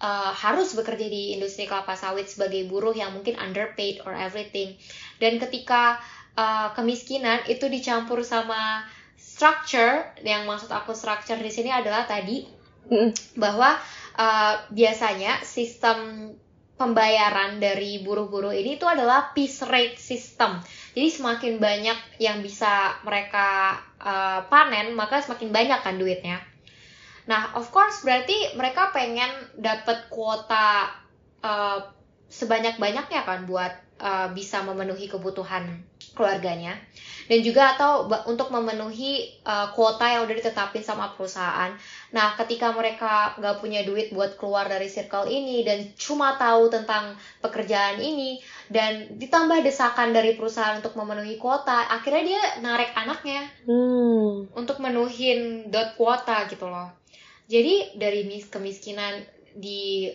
[0.00, 4.76] uh, harus bekerja di industri kelapa sawit sebagai buruh yang mungkin underpaid or everything.
[5.16, 6.00] Dan ketika
[6.36, 8.84] uh, kemiskinan itu dicampur sama
[9.16, 12.44] structure yang maksud aku structure di sini adalah tadi
[13.42, 13.74] bahwa
[14.14, 16.30] uh, biasanya sistem
[16.76, 20.60] pembayaran dari buruh-buruh ini itu adalah piece rate system.
[20.92, 26.38] Jadi semakin banyak yang bisa mereka uh, panen, maka semakin banyak kan duitnya.
[27.26, 30.92] Nah, of course berarti mereka pengen dapat kuota
[31.40, 31.80] uh,
[32.28, 35.80] sebanyak-banyaknya kan buat uh, bisa memenuhi kebutuhan
[36.16, 36.74] keluarganya.
[37.26, 41.74] dan juga atau untuk memenuhi uh, kuota yang udah ditetapin sama perusahaan.
[42.14, 47.18] Nah, ketika mereka nggak punya duit buat keluar dari circle ini dan cuma tahu tentang
[47.42, 48.38] pekerjaan ini
[48.70, 54.54] dan ditambah desakan dari perusahaan untuk memenuhi kuota, akhirnya dia narik anaknya hmm.
[54.54, 56.94] untuk menuhin dot kuota gitu loh.
[57.46, 59.22] Jadi dari mis kemiskinan
[59.54, 60.10] di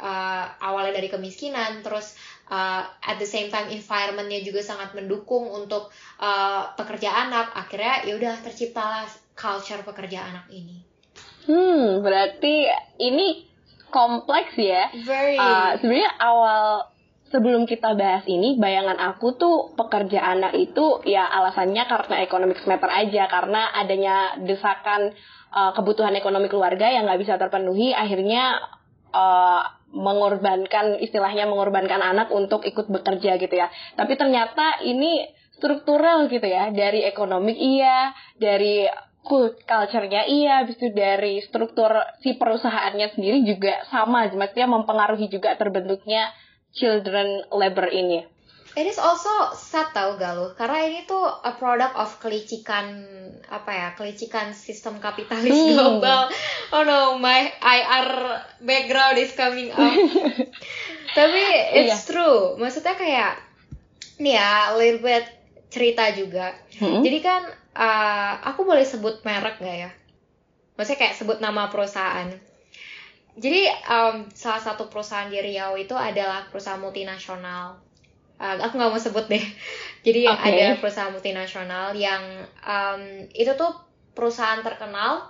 [0.00, 2.16] uh, awalnya dari kemiskinan terus
[2.50, 7.54] uh, at the same time environmentnya juga sangat mendukung untuk uh, pekerja anak.
[7.54, 9.06] Akhirnya ya udah terciptalah
[9.38, 10.82] culture pekerja anak ini.
[11.46, 12.68] Hmm berarti
[13.00, 13.48] ini
[13.88, 14.90] kompleks ya.
[15.06, 15.38] Very.
[15.38, 16.90] Uh, sebenarnya awal
[17.30, 22.90] sebelum kita bahas ini, bayangan aku tuh pekerja anak itu ya alasannya karena economic matter
[22.90, 25.14] aja, karena adanya desakan
[25.54, 28.58] uh, kebutuhan ekonomi keluarga yang nggak bisa terpenuhi, akhirnya
[29.14, 33.68] uh, mengorbankan istilahnya mengorbankan anak untuk ikut bekerja gitu ya.
[33.98, 35.26] Tapi ternyata ini
[35.58, 38.88] struktural gitu ya dari ekonomi iya, dari
[39.20, 41.92] culture-nya iya, habis dari struktur
[42.24, 46.32] si perusahaannya sendiri juga sama, maksudnya mempengaruhi juga terbentuknya
[46.72, 48.24] children labor ini.
[48.80, 53.04] It is also sad tau Galuh, karena ini tuh a product of kelicikan
[53.52, 55.76] apa ya, kelicikan sistem kapitalis hmm.
[55.76, 56.32] global.
[56.72, 58.08] Oh no, my IR
[58.64, 59.84] background is coming up.
[61.18, 61.42] Tapi
[61.76, 62.08] it's iya.
[62.08, 63.36] true, maksudnya kayak
[64.16, 65.28] nih ya, little bit
[65.68, 66.56] cerita juga.
[66.80, 67.04] Hmm.
[67.04, 69.90] Jadi kan uh, aku boleh sebut merek gak ya?
[70.80, 72.32] Maksudnya kayak sebut nama perusahaan.
[73.36, 77.89] Jadi um, salah satu perusahaan di Riau itu adalah perusahaan multinasional
[78.40, 79.44] uh, aku nggak mau sebut deh.
[80.06, 80.48] Jadi okay.
[80.48, 82.24] ada perusahaan multinasional yang
[82.64, 83.76] um, itu tuh
[84.16, 85.28] perusahaan terkenal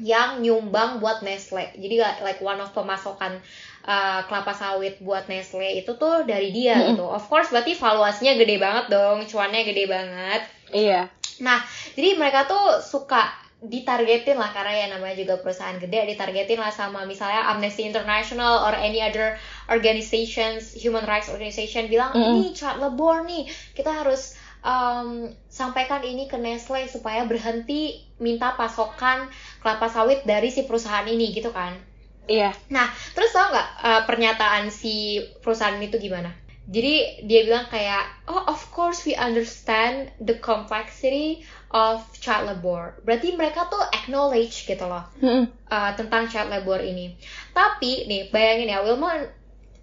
[0.00, 1.72] yang nyumbang buat Nestle.
[1.76, 3.40] Jadi like one of pemasokan
[3.84, 6.88] uh, kelapa sawit buat Nestle itu tuh dari dia mm -hmm.
[6.96, 7.04] gitu.
[7.08, 9.24] Of course berarti valuasinya gede banget dong.
[9.24, 10.42] Cuannya gede banget.
[10.72, 11.00] Iya.
[11.40, 11.64] Nah
[11.96, 17.04] jadi mereka tuh suka ditargetin lah karena ya namanya juga perusahaan gede ditargetin lah sama
[17.04, 19.36] misalnya Amnesty International or any other
[19.68, 22.24] organizations human rights organization bilang mm.
[22.24, 23.44] ini child labor nih
[23.76, 24.32] kita harus
[24.64, 29.28] um, sampaikan ini ke Nestle supaya berhenti minta pasokan
[29.60, 31.76] kelapa sawit dari si perusahaan ini gitu kan.
[32.24, 32.56] Iya.
[32.72, 36.32] Nah terus tau nggak uh, pernyataan si perusahaan itu gimana
[36.70, 41.42] jadi dia bilang kayak oh of course we understand the complexity
[41.74, 42.94] of child labor.
[43.02, 45.50] Berarti mereka tuh acknowledge gitu loh hmm.
[45.66, 47.18] uh, tentang child labor ini.
[47.50, 49.18] Tapi nih bayangin ya Wilma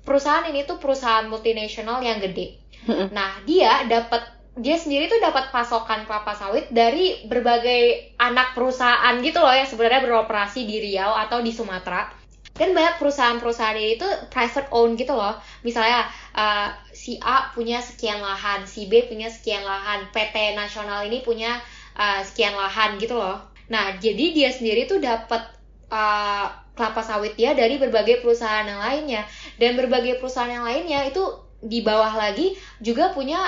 [0.07, 2.55] perusahaan ini tuh perusahaan multinasional yang gede.
[2.87, 3.11] Hmm.
[3.11, 4.23] Nah dia dapat
[4.57, 10.01] dia sendiri tuh dapat pasokan kelapa sawit dari berbagai anak perusahaan gitu loh yang sebenarnya
[10.01, 12.09] beroperasi di Riau atau di Sumatera.
[12.57, 15.37] Dan banyak perusahaan-perusahaan ini tuh private own gitu loh.
[15.61, 21.21] Misalnya uh, si A punya sekian lahan, si B punya sekian lahan, PT nasional ini
[21.21, 21.61] punya
[21.93, 23.37] uh, sekian lahan gitu loh.
[23.69, 25.45] Nah, jadi dia sendiri tuh dapat
[25.93, 29.25] uh, kelapa sawit dia dari berbagai perusahaan yang lainnya
[29.57, 31.25] dan berbagai perusahaan yang lainnya itu
[31.57, 33.41] di bawah lagi juga punya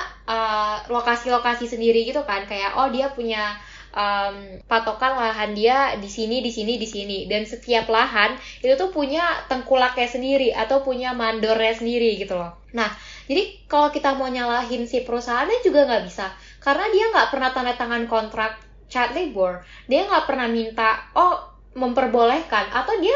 [0.90, 3.54] lokasi-lokasi uh, sendiri gitu kan kayak oh dia punya
[3.94, 7.18] um, patokan lahan dia di sini di sini di sini.
[7.26, 12.58] Dan setiap lahan itu tuh punya tengkulaknya sendiri atau punya mandornya sendiri gitu loh.
[12.74, 12.90] Nah
[13.30, 16.30] jadi kalau kita mau nyalahin si perusahaannya juga nggak bisa.
[16.62, 19.62] Karena dia nggak pernah tanda tangan kontrak child labor.
[19.86, 22.74] Dia nggak pernah minta oh memperbolehkan.
[22.74, 23.16] Atau dia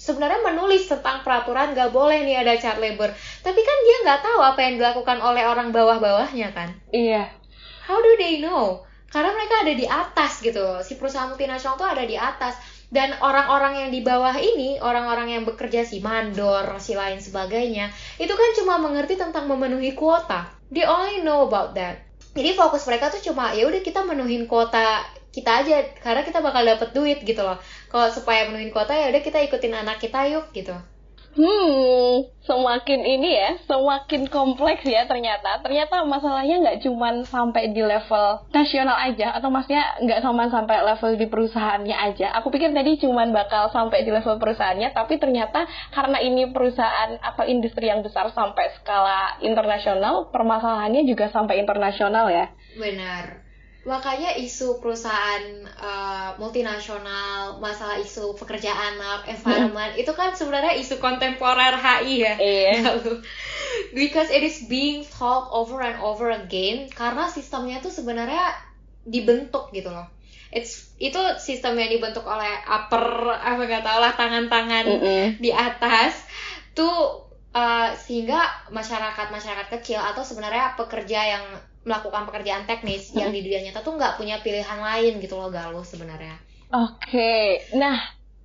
[0.00, 3.12] sebenarnya menulis tentang peraturan nggak boleh nih ada child labor.
[3.44, 6.72] Tapi kan dia nggak tahu apa yang dilakukan oleh orang bawah-bawahnya kan?
[6.88, 7.28] Iya.
[7.84, 10.78] How do they know karena mereka ada di atas gitu.
[10.86, 12.54] Si perusahaan multinasional tuh ada di atas.
[12.90, 17.86] Dan orang-orang yang di bawah ini orang-orang yang bekerja si mandor si lain sebagainya
[18.18, 20.50] itu kan cuma mengerti tentang memenuhi kuota.
[20.74, 22.02] They only know about that.
[22.34, 26.66] Jadi fokus mereka tuh cuma ya udah kita menuhin kuota kita aja karena kita bakal
[26.66, 27.62] dapet duit gitu loh.
[27.86, 30.74] Kalau supaya menuhin kuota ya udah kita ikutin anak kita yuk gitu
[31.30, 35.62] Hmm, semakin ini ya, semakin kompleks ya ternyata.
[35.62, 41.14] Ternyata masalahnya nggak cuma sampai di level nasional aja, atau maksudnya nggak cuma sampai level
[41.14, 42.34] di perusahaannya aja.
[42.42, 47.46] Aku pikir tadi cuma bakal sampai di level perusahaannya, tapi ternyata karena ini perusahaan atau
[47.46, 52.50] industri yang besar sampai skala internasional, permasalahannya juga sampai internasional ya.
[52.74, 53.49] Benar
[53.80, 55.40] makanya isu perusahaan
[55.80, 60.02] uh, multinasional, masalah isu pekerja anak, environment hmm.
[60.04, 62.34] itu kan sebenarnya isu kontemporer HI ya.
[62.36, 63.00] Iya.
[63.96, 68.52] Because it is being talked over and over again karena sistemnya tuh sebenarnya
[69.08, 70.12] dibentuk gitu loh.
[70.52, 75.26] It's itu sistem yang dibentuk oleh upper apa nggak tahu lah tangan-tangan mm -mm.
[75.40, 76.26] di atas
[76.76, 81.44] tuh uh, sehingga masyarakat masyarakat kecil atau sebenarnya pekerja yang
[81.84, 85.84] melakukan pekerjaan teknis yang di dunia nyata tuh nggak punya pilihan lain gitu loh Galuh
[85.84, 86.36] sebenarnya.
[86.70, 87.98] Oke, nah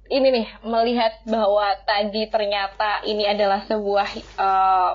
[0.10, 4.91] ini nih melihat bahwa tadi ternyata ini adalah sebuah uh,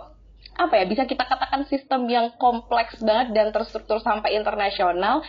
[0.61, 5.25] apa ya bisa kita katakan sistem yang kompleks banget dan terstruktur sampai internasional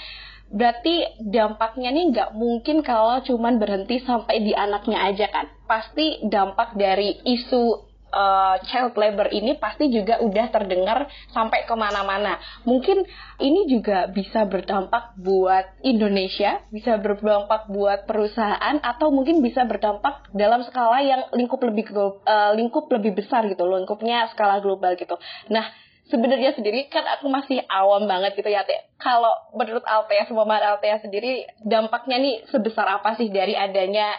[0.52, 6.76] berarti dampaknya nih nggak mungkin kalau cuman berhenti sampai di anaknya aja kan pasti dampak
[6.76, 12.38] dari isu uh, child labor ini pasti juga udah terdengar sampai ke mana-mana.
[12.67, 13.08] Mungkin
[13.41, 20.62] ini juga bisa berdampak buat Indonesia, bisa berdampak buat perusahaan, atau mungkin bisa berdampak dalam
[20.67, 25.17] skala yang lingkup lebih uh, lingkup lebih besar gitu, lingkupnya skala global gitu.
[25.50, 25.65] Nah,
[26.12, 28.91] sebenarnya sendiri kan aku masih awam banget gitu ya Teh.
[29.00, 34.12] Kalau menurut Altea, semua Altea sendiri dampaknya nih sebesar apa sih dari adanya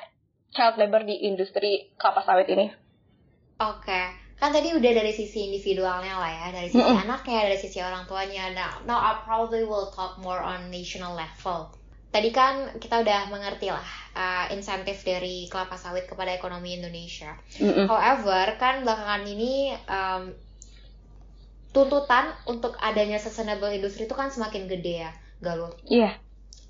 [0.56, 2.72] child labor di industri kelapa sawit ini?
[3.62, 4.04] Oke, okay.
[4.42, 7.04] kan tadi udah dari sisi individualnya lah ya, dari sisi mm -hmm.
[7.06, 8.50] anaknya, dari sisi orang tuanya.
[8.50, 11.70] Now, now I probably will talk more on national level.
[12.10, 13.86] Tadi kan kita udah mengerti lah
[14.18, 17.38] uh, insentif dari kelapa sawit kepada ekonomi Indonesia.
[17.62, 17.86] Mm -hmm.
[17.86, 20.34] However, kan belakangan ini um,
[21.70, 25.70] tuntutan untuk adanya sustainable industry itu kan semakin gede ya, Galuh.
[25.86, 26.10] Iya.
[26.10, 26.14] Yeah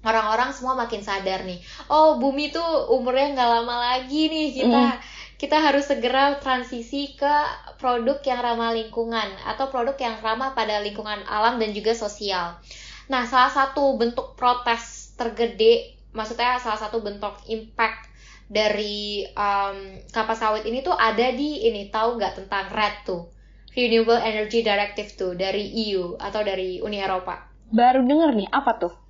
[0.03, 5.11] orang-orang semua makin sadar nih oh bumi tuh umurnya nggak lama lagi nih kita mm
[5.43, 7.35] kita harus segera transisi ke
[7.83, 12.63] produk yang ramah lingkungan atau produk yang ramah pada lingkungan alam dan juga sosial.
[13.11, 18.07] Nah, salah satu bentuk protes tergede, maksudnya salah satu bentuk impact
[18.47, 23.27] dari um, kapas sawit ini tuh ada di ini tahu nggak tentang RED tuh,
[23.75, 27.51] Renewable Energy Directive tuh dari EU atau dari Uni Eropa.
[27.75, 29.02] Baru denger nih, apa tuh?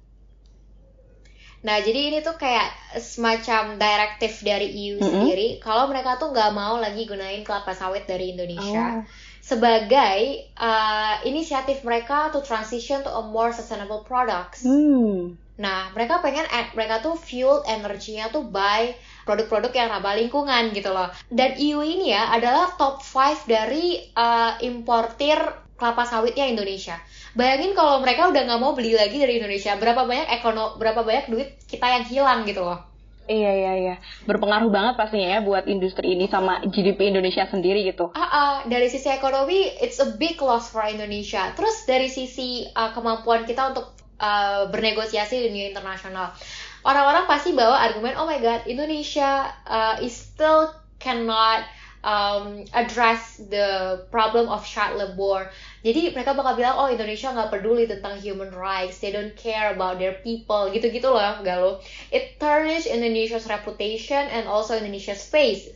[1.62, 5.06] Nah, jadi ini tuh kayak semacam direktif dari EU mm -hmm.
[5.06, 9.06] sendiri kalau mereka tuh nggak mau lagi gunain kelapa sawit dari Indonesia oh.
[9.38, 14.66] sebagai uh, inisiatif mereka to transition to a more sustainable products.
[14.66, 15.38] Mm.
[15.62, 16.42] Nah, mereka pengen
[16.74, 18.90] mereka tuh fuel energinya tuh by
[19.22, 21.06] produk-produk yang ramah lingkungan gitu loh.
[21.30, 25.38] Dan EU ini ya adalah top 5 dari uh, importir
[25.78, 26.98] kelapa sawitnya Indonesia.
[27.32, 31.32] Bayangin kalau mereka udah nggak mau beli lagi dari Indonesia, berapa banyak ekono, berapa banyak
[31.32, 32.92] duit kita yang hilang gitu loh.
[33.22, 33.94] Iya iya iya,
[34.26, 38.10] berpengaruh banget pastinya ya buat industri ini sama GDP Indonesia sendiri gitu.
[38.18, 41.54] Ah, uh, dari sisi ekonomi, it's a big loss for Indonesia.
[41.54, 46.34] Terus dari sisi uh, kemampuan kita untuk uh, bernegosiasi di dunia internasional,
[46.82, 51.62] orang-orang pasti bawa argumen, oh my god, Indonesia uh, is still cannot
[52.02, 55.50] um, address the problem of child labor.
[55.82, 59.98] Jadi mereka bakal bilang, oh Indonesia nggak peduli tentang human rights, they don't care about
[59.98, 61.82] their people, gitu-gitu loh, Galuh.
[62.14, 65.70] It tarnish Indonesia's reputation and also Indonesia's face.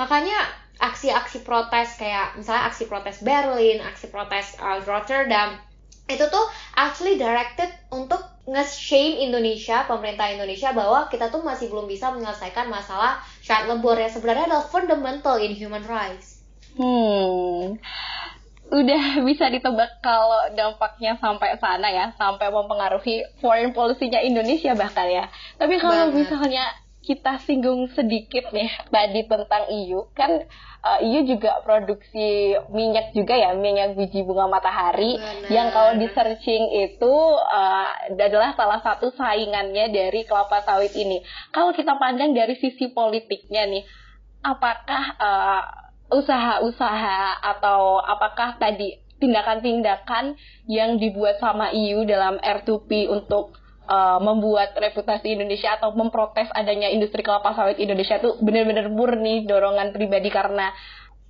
[0.00, 0.36] Makanya
[0.80, 5.60] aksi-aksi protes kayak misalnya aksi protes Berlin, aksi protes uh, Rotterdam,
[6.08, 12.10] itu tuh actually directed untuk nge-shame Indonesia, pemerintah Indonesia bahwa kita tuh masih belum bisa
[12.10, 16.42] menyelesaikan masalah child labor yang sebenarnya adalah fundamental in human rights.
[16.74, 17.78] Hmm.
[18.72, 25.24] Udah bisa ditebak kalau dampaknya sampai sana ya, sampai mempengaruhi foreign policy-nya Indonesia bahkan ya.
[25.54, 26.66] Tapi kalau misalnya
[27.02, 30.46] kita singgung sedikit nih tadi tentang EU, kan
[30.86, 35.50] uh, eh, EU juga produksi minyak juga ya, minyak biji bunga matahari Benar.
[35.50, 41.20] yang kalau di searching itu uh, adalah salah satu saingannya dari kelapa sawit ini.
[41.50, 43.82] Kalau kita pandang dari sisi politiknya nih,
[44.46, 45.62] apakah uh,
[46.14, 50.34] usaha-usaha atau apakah tadi tindakan-tindakan
[50.66, 57.22] yang dibuat sama EU dalam R2P untuk uh, membuat reputasi Indonesia atau memprotes adanya industri
[57.24, 60.70] kelapa sawit Indonesia itu benar-benar murni dorongan pribadi karena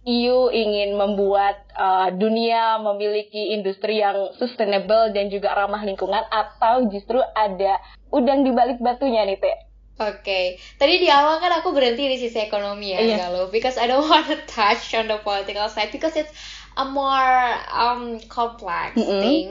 [0.03, 7.23] EU ingin membuat uh, dunia memiliki industri yang sustainable dan juga ramah lingkungan atau justru
[7.23, 7.79] ada
[8.11, 9.59] udang di balik batunya nih Teh?
[10.03, 10.47] Oke, okay.
[10.83, 13.31] tadi di awal kan aku berhenti di sisi ekonomi ya, yeah.
[13.31, 16.33] Galuh, because I don't want to touch on the political side because it's
[16.75, 19.21] a more um complex mm -hmm.
[19.23, 19.49] thing.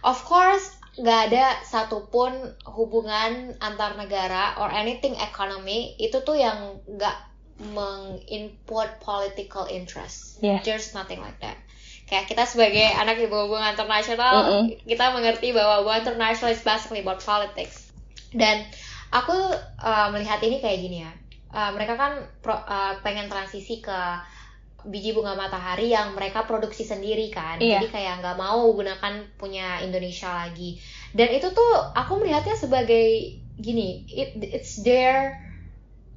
[0.00, 7.18] Of course, nggak ada satupun hubungan antar negara or anything economy itu tuh yang nggak
[7.74, 10.38] mengimport political interest.
[10.42, 10.62] Yes.
[10.66, 11.58] There's nothing like that.
[12.04, 14.64] Kayak kita sebagai anak ibu hubungan internasional, mm -hmm.
[14.86, 17.90] kita mengerti bahwa hubungan internasional is basically about politics.
[18.34, 18.66] Dan
[19.14, 19.34] aku
[19.82, 21.12] uh, melihat ini kayak gini ya.
[21.54, 23.98] Uh, mereka kan pro, uh, pengen transisi ke
[24.84, 27.58] biji bunga matahari yang mereka produksi sendiri kan.
[27.58, 27.80] Iya.
[27.80, 30.78] jadi kayak nggak mau gunakan punya Indonesia lagi.
[31.14, 35.40] Dan itu tuh aku melihatnya sebagai gini it, it's their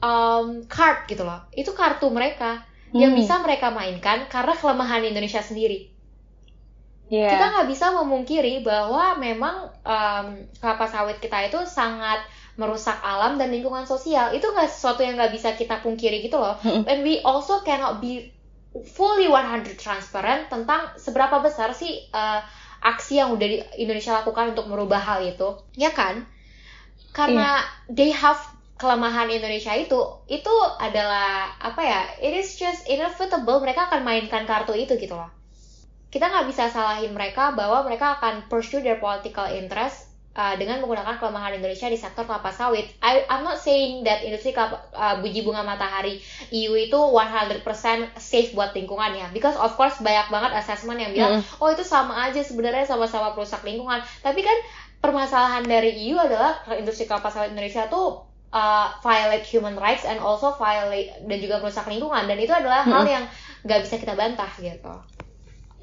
[0.03, 1.47] um, card gitu loh.
[1.55, 2.99] Itu kartu mereka hmm.
[2.99, 5.97] yang bisa mereka mainkan karena kelemahan Indonesia sendiri.
[7.07, 7.31] Yeah.
[7.31, 10.27] kita nggak bisa memungkiri bahwa memang um,
[10.59, 12.19] kelapa sawit kita itu sangat
[12.59, 14.35] merusak alam dan lingkungan sosial.
[14.35, 16.59] Itu nggak sesuatu yang nggak bisa kita pungkiri gitu loh.
[16.89, 18.35] And we also cannot be
[18.85, 22.41] fully 100 transparent tentang seberapa besar sih uh,
[22.83, 25.57] aksi yang udah di Indonesia lakukan untuk merubah hal itu.
[25.73, 26.27] Ya kan?
[27.15, 27.89] Karena yeah.
[27.89, 28.37] they have
[28.77, 29.97] kelemahan Indonesia itu
[30.29, 35.33] itu adalah apa ya it is just inevitable mereka akan mainkan kartu itu gitu loh.
[36.07, 40.06] Kita nggak bisa salahin mereka bahwa mereka akan pursue their political interest
[40.37, 42.85] uh, dengan menggunakan kelemahan Indonesia di sektor kelapa sawit.
[43.01, 46.21] I, I'm not saying that industri kelapa, uh, buji bunga matahari
[46.53, 47.65] EU itu 100%
[48.21, 49.27] safe buat lingkungan ya.
[49.33, 51.59] Because of course banyak banget assessment yang bilang, mm.
[51.59, 53.99] oh itu sama aja sebenarnya sama-sama perusak lingkungan.
[54.21, 54.57] Tapi kan
[55.01, 60.53] permasalahan dari EU adalah industri kelapa sawit Indonesia tuh uh, violate human rights and also
[60.55, 62.91] violate dan juga merusak lingkungan dan itu adalah mm.
[62.93, 63.25] hal yang
[63.65, 64.93] nggak bisa kita bantah gitu.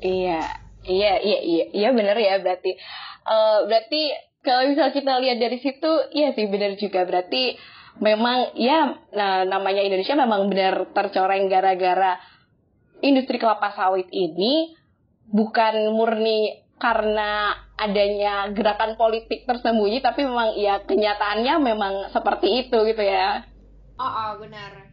[0.05, 0.43] Iya,
[0.85, 2.77] iya, iya, iya, iya benar ya berarti.
[3.25, 4.13] Uh, berarti
[4.45, 7.57] kalau misal kita lihat dari situ, iya sih benar juga berarti
[7.99, 12.19] memang ya nah, namanya Indonesia memang benar tercoreng gara-gara
[13.01, 14.75] industri kelapa sawit ini
[15.31, 23.03] bukan murni karena adanya gerakan politik tersembunyi tapi memang ya kenyataannya memang seperti itu gitu
[23.03, 23.47] ya.
[23.97, 24.91] Oh, oh benar.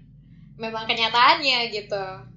[0.62, 2.31] Memang kenyataannya gitu.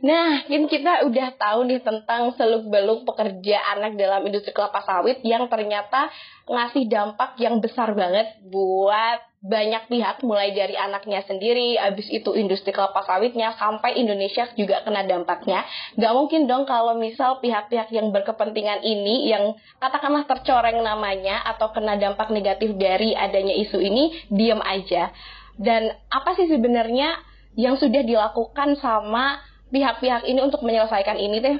[0.00, 5.44] Nah, ini kita udah tahu nih tentang seluk-beluk pekerja anak dalam industri kelapa sawit yang
[5.52, 6.08] ternyata
[6.48, 12.76] ngasih dampak yang besar banget buat banyak pihak mulai dari anaknya sendiri, abis itu industri
[12.76, 15.64] kelapa sawitnya sampai Indonesia juga kena dampaknya.
[15.96, 21.96] Gak mungkin dong kalau misal pihak-pihak yang berkepentingan ini yang katakanlah tercoreng namanya atau kena
[21.96, 25.12] dampak negatif dari adanya isu ini diem aja.
[25.60, 27.20] Dan apa sih sebenarnya
[27.56, 29.40] yang sudah dilakukan sama
[29.70, 31.56] pihak-pihak ini untuk menyelesaikan ini deh?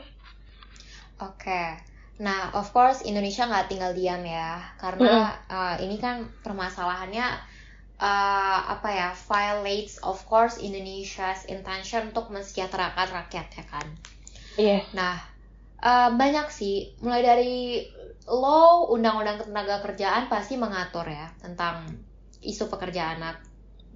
[1.22, 1.46] Oke.
[1.46, 1.68] Okay.
[2.20, 7.24] Nah, of course Indonesia nggak tinggal diam ya, karena mm uh, ini kan permasalahannya
[7.96, 13.86] uh, apa ya violates of course Indonesia's intention untuk mensejahterakan rakyat ya kan.
[14.61, 14.68] Iya.
[14.68, 14.82] Yeah.
[14.92, 15.16] Nah,
[15.80, 17.88] uh, banyak sih, mulai dari
[18.28, 21.88] law undang-undang ketenaga kerjaan pasti mengatur ya tentang
[22.44, 23.40] isu pekerja anak.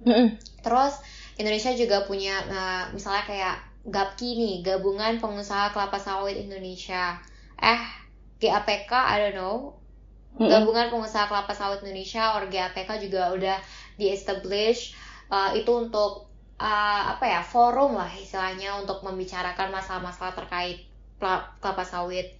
[0.01, 0.27] Mm -hmm.
[0.65, 0.97] Terus
[1.37, 7.21] Indonesia juga punya uh, misalnya kayak GAPKI nih, Gabungan Pengusaha Kelapa Sawit Indonesia.
[7.61, 7.81] Eh,
[8.41, 9.57] GAPK, I don't know.
[10.35, 13.57] Gabungan Pengusaha Kelapa Sawit Indonesia, or GAPK juga udah
[13.95, 14.97] di-establish
[15.29, 16.27] uh, itu untuk
[16.59, 20.89] uh, apa ya, forum lah istilahnya untuk membicarakan masalah-masalah terkait
[21.61, 22.35] kelapa sawit.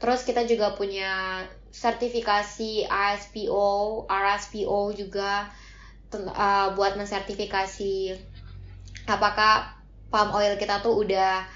[0.00, 1.42] Terus kita juga punya
[1.74, 5.50] sertifikasi ASPO, RSPO juga
[6.14, 8.16] uh, buat mensertifikasi
[9.10, 9.79] apakah
[10.10, 11.46] palm oil kita tuh udah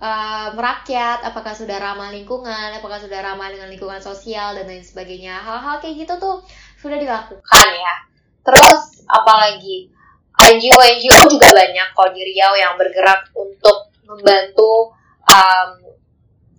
[0.00, 5.38] uh, merakyat, apakah sudah ramah lingkungan, apakah sudah ramah dengan lingkungan sosial dan lain sebagainya.
[5.38, 6.42] Hal-hal kayak gitu tuh
[6.80, 7.94] sudah dilakukan ya.
[8.40, 9.92] Terus apalagi
[10.40, 14.96] NGO-NGO juga banyak kok di Riau yang bergerak untuk membantu
[15.28, 15.70] um,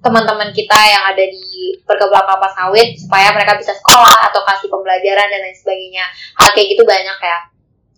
[0.02, 5.30] teman-teman kita yang ada di perkebunan kelapa sawit supaya mereka bisa sekolah atau kasih pembelajaran
[5.30, 6.06] dan lain sebagainya.
[6.38, 7.38] Hal kayak gitu banyak ya.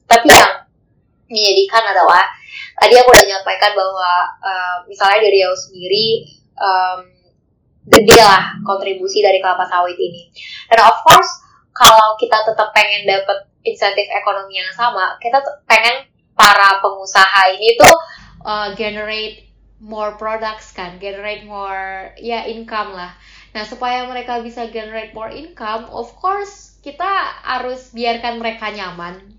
[0.07, 0.51] Tapi yang
[1.33, 2.29] menyedihkan adalah
[2.77, 6.05] tadi aku udah nyampaikan bahwa uh, misalnya dari Riau sendiri
[6.57, 6.99] um,
[7.89, 10.29] gede lah kontribusi dari kelapa sawit ini.
[10.69, 11.41] Dan of course
[11.73, 16.05] kalau kita tetap pengen dapat insentif ekonomi yang sama, kita pengen
[16.37, 17.95] para pengusaha ini tuh
[18.45, 19.49] uh, generate
[19.83, 23.11] more products kan, generate more ya income lah.
[23.51, 27.07] Nah supaya mereka bisa generate more income, of course kita
[27.43, 29.33] harus biarkan mereka nyaman.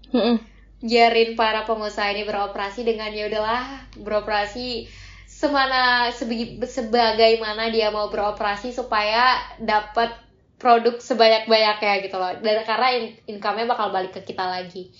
[0.85, 4.85] Biarin para pengusaha ini beroperasi dengan ya udahlah beroperasi
[5.24, 10.12] semana sebagaimana dia mau beroperasi supaya dapat
[10.61, 12.37] produk sebanyak-banyaknya gitu loh.
[12.39, 12.89] Dan karena
[13.24, 14.93] income-nya bakal balik ke kita lagi.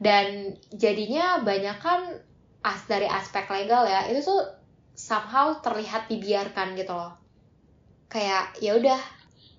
[0.00, 2.16] Dan jadinya banyak kan
[2.64, 4.42] as dari aspek legal ya itu tuh
[4.96, 7.20] somehow terlihat dibiarkan gitu loh.
[8.08, 9.00] Kayak ya udah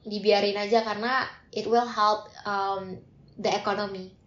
[0.02, 2.98] dibiarin aja karena it will help um,
[3.38, 4.19] the economy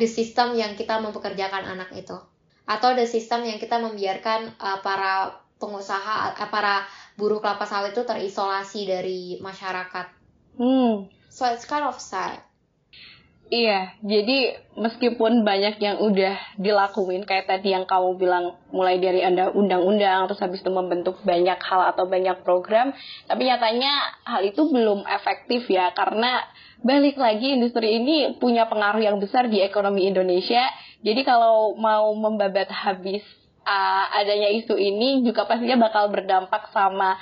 [0.00, 2.16] the system yang kita mempekerjakan anak itu
[2.64, 6.88] atau the system yang kita membiarkan uh, para pengusaha uh, para
[7.20, 10.06] buruh kelapa sawit itu terisolasi dari masyarakat.
[10.56, 11.12] Hmm.
[11.28, 12.40] So it's kind of sad.
[13.50, 20.30] Iya, jadi meskipun banyak yang udah dilakuin kayak tadi yang kamu bilang mulai dari undang-undang
[20.30, 22.94] terus habis itu membentuk banyak hal atau banyak program,
[23.26, 23.90] tapi nyatanya
[24.22, 26.46] hal itu belum efektif ya karena
[26.80, 30.64] balik lagi industri ini punya pengaruh yang besar di ekonomi Indonesia.
[31.00, 33.24] Jadi kalau mau membabat habis
[33.64, 37.16] uh, adanya isu ini juga pastinya bakal berdampak sama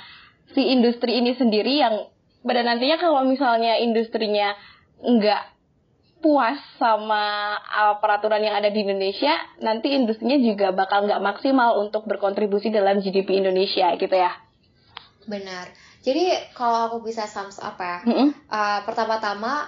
[0.55, 2.07] si industri ini sendiri yang
[2.43, 4.55] pada nantinya kalau misalnya industrinya
[5.03, 5.43] nggak
[6.19, 9.31] puas sama uh, peraturan yang ada di Indonesia,
[9.63, 14.35] nanti industrinya juga bakal nggak maksimal untuk berkontribusi dalam GDP Indonesia gitu ya.
[15.27, 15.88] Benar.
[15.99, 18.29] Jadi kalau aku bisa sums up ya, mm -hmm.
[18.47, 19.67] uh, pertama-tama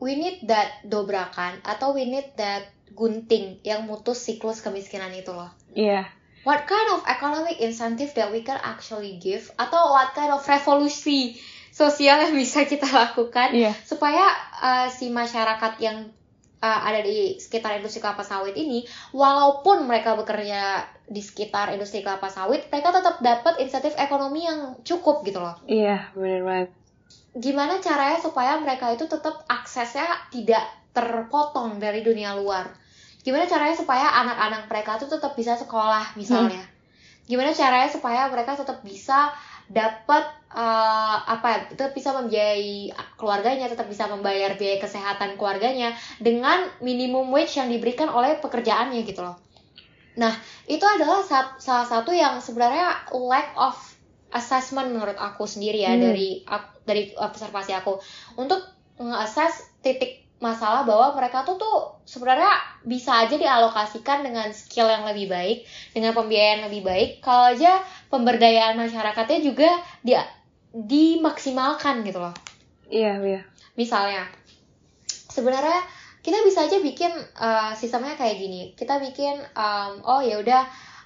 [0.00, 5.52] we need that dobrakan atau we need that gunting yang mutus siklus kemiskinan itu loh.
[5.76, 6.04] Iya.
[6.04, 6.06] Yeah.
[6.40, 11.36] What kind of economic incentive that we can actually give atau what kind of revolusi
[11.70, 13.76] sosial yang bisa kita lakukan yeah.
[13.84, 14.24] supaya
[14.58, 16.08] uh, si masyarakat yang
[16.60, 18.84] uh, ada di sekitar industri kelapa sawit ini,
[19.16, 25.24] walaupun mereka bekerja di sekitar industri kelapa sawit, mereka tetap dapat insentif ekonomi yang cukup
[25.26, 25.56] gitu loh.
[25.66, 26.68] Iya, benar banget.
[27.34, 32.68] Gimana caranya supaya mereka itu tetap aksesnya tidak terpotong dari dunia luar?
[33.20, 36.60] Gimana caranya supaya anak-anak mereka itu tetap bisa sekolah misalnya?
[36.60, 36.78] Hmm.
[37.30, 39.30] Gimana caranya supaya mereka tetap bisa
[39.70, 46.66] dapat uh, apa ya, tetap bisa membiayai keluarganya, tetap bisa membayar biaya kesehatan keluarganya dengan
[46.82, 49.38] minimum wage yang diberikan oleh pekerjaannya gitu loh.
[50.18, 50.34] Nah,
[50.66, 53.78] itu adalah salah satu yang sebenarnya lack of
[54.34, 56.02] assessment menurut aku sendiri ya hmm.
[56.02, 56.28] dari
[56.86, 57.98] dari observasi aku
[58.38, 58.62] untuk
[58.98, 62.48] nge-assess titik masalah bahwa mereka tuh tuh sebenarnya
[62.82, 68.80] bisa aja dialokasikan dengan skill yang lebih baik, dengan pembiayaan lebih baik, kalau aja pemberdayaan
[68.80, 69.68] masyarakatnya juga
[70.00, 70.24] dia
[70.72, 72.32] dimaksimalkan gitu loh.
[72.88, 73.42] Iya, iya.
[73.76, 74.26] Misalnya,
[75.06, 75.84] sebenarnya
[76.24, 78.72] kita bisa aja bikin uh, sistemnya kayak gini.
[78.74, 80.64] Kita bikin, um, oh ya udah,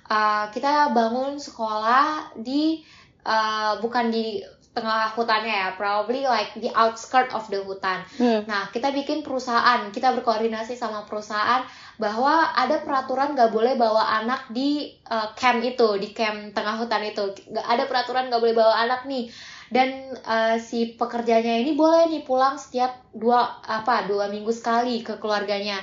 [0.09, 2.87] uh, kita bangun sekolah di
[3.27, 4.41] uh, bukan di
[4.75, 8.03] tengah hutannya ya, probably like the outskirt of the hutan.
[8.19, 8.43] Hmm.
[8.51, 11.63] Nah, kita bikin perusahaan, kita berkoordinasi sama perusahaan
[11.95, 17.07] bahwa ada peraturan gak boleh bawa anak di uh, camp itu, di camp tengah hutan
[17.07, 17.23] itu.
[17.55, 19.31] Gak ada peraturan gak boleh bawa anak nih.
[19.71, 25.17] Dan uh, si pekerjanya ini boleh nih pulang setiap dua apa dua minggu sekali ke
[25.23, 25.79] keluarganya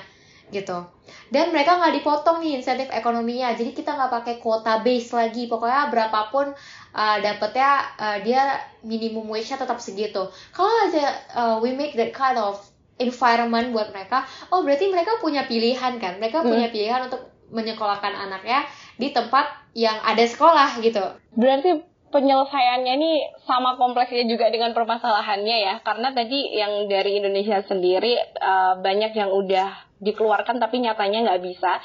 [0.52, 0.84] gitu
[1.32, 5.88] dan mereka nggak dipotong nih insentif ekonominya jadi kita nggak pakai kuota base lagi pokoknya
[5.88, 6.52] berapapun
[6.96, 10.30] uh, dapetnya uh, dia minimum wage-nya tetap segitu.
[10.56, 12.60] Kalau aja uh, we make that kind of
[13.02, 16.20] environment buat mereka oh berarti mereka punya pilihan kan?
[16.22, 16.48] Mereka hmm.
[16.48, 18.64] punya pilihan untuk menyekolahkan anaknya
[18.96, 21.04] di tempat yang ada sekolah gitu.
[21.36, 23.12] Berarti penyelesaiannya ini
[23.48, 25.76] sama kompleksnya juga dengan permasalahannya ya?
[25.84, 31.80] Karena tadi yang dari Indonesia sendiri uh, banyak yang udah dikeluarkan tapi nyatanya nggak bisa.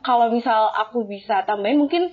[0.00, 2.12] Kalau misal aku bisa tambahin mungkin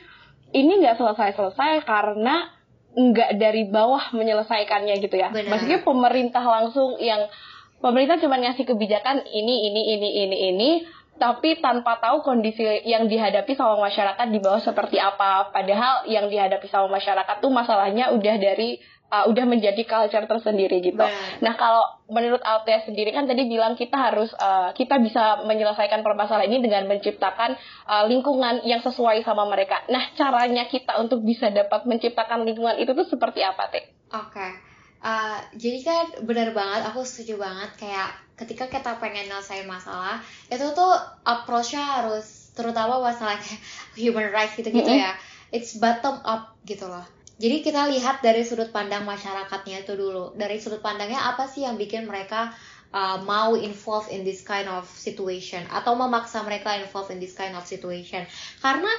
[0.55, 2.51] ini nggak selesai-selesai karena
[2.97, 5.49] nggak dari bawah menyelesaikannya gitu ya Benar.
[5.53, 7.29] maksudnya pemerintah langsung yang
[7.77, 10.69] pemerintah cuma ngasih kebijakan ini ini ini ini ini
[11.17, 16.69] tapi tanpa tahu kondisi yang dihadapi sama masyarakat di bawah seperti apa padahal yang dihadapi
[16.69, 18.81] sama masyarakat tuh masalahnya udah dari
[19.11, 20.99] uh, udah menjadi culture tersendiri gitu.
[20.99, 21.39] Benar.
[21.43, 26.51] Nah kalau menurut Altea sendiri kan tadi bilang kita harus uh, kita bisa menyelesaikan permasalahan
[26.51, 27.55] ini dengan menciptakan
[27.87, 29.83] uh, lingkungan yang sesuai sama mereka.
[29.87, 33.83] Nah caranya kita untuk bisa dapat menciptakan lingkungan itu tuh seperti apa teh?
[34.11, 34.35] Oke.
[34.35, 34.51] Okay.
[34.97, 40.65] Uh, jadi kan benar banget, aku setuju banget kayak ketika kita pengen nyelesain masalah itu
[40.73, 43.61] tuh approach-nya harus terutama masalah kayak
[44.01, 45.05] human rights gitu-gitu mm -hmm.
[45.05, 45.13] ya.
[45.47, 50.33] It's bottom up gitu loh jadi kita lihat dari sudut pandang masyarakatnya itu dulu.
[50.33, 52.49] Dari sudut pandangnya apa sih yang bikin mereka
[52.89, 57.53] uh, mau involve in this kind of situation atau memaksa mereka involve in this kind
[57.53, 58.25] of situation.
[58.57, 58.89] Karena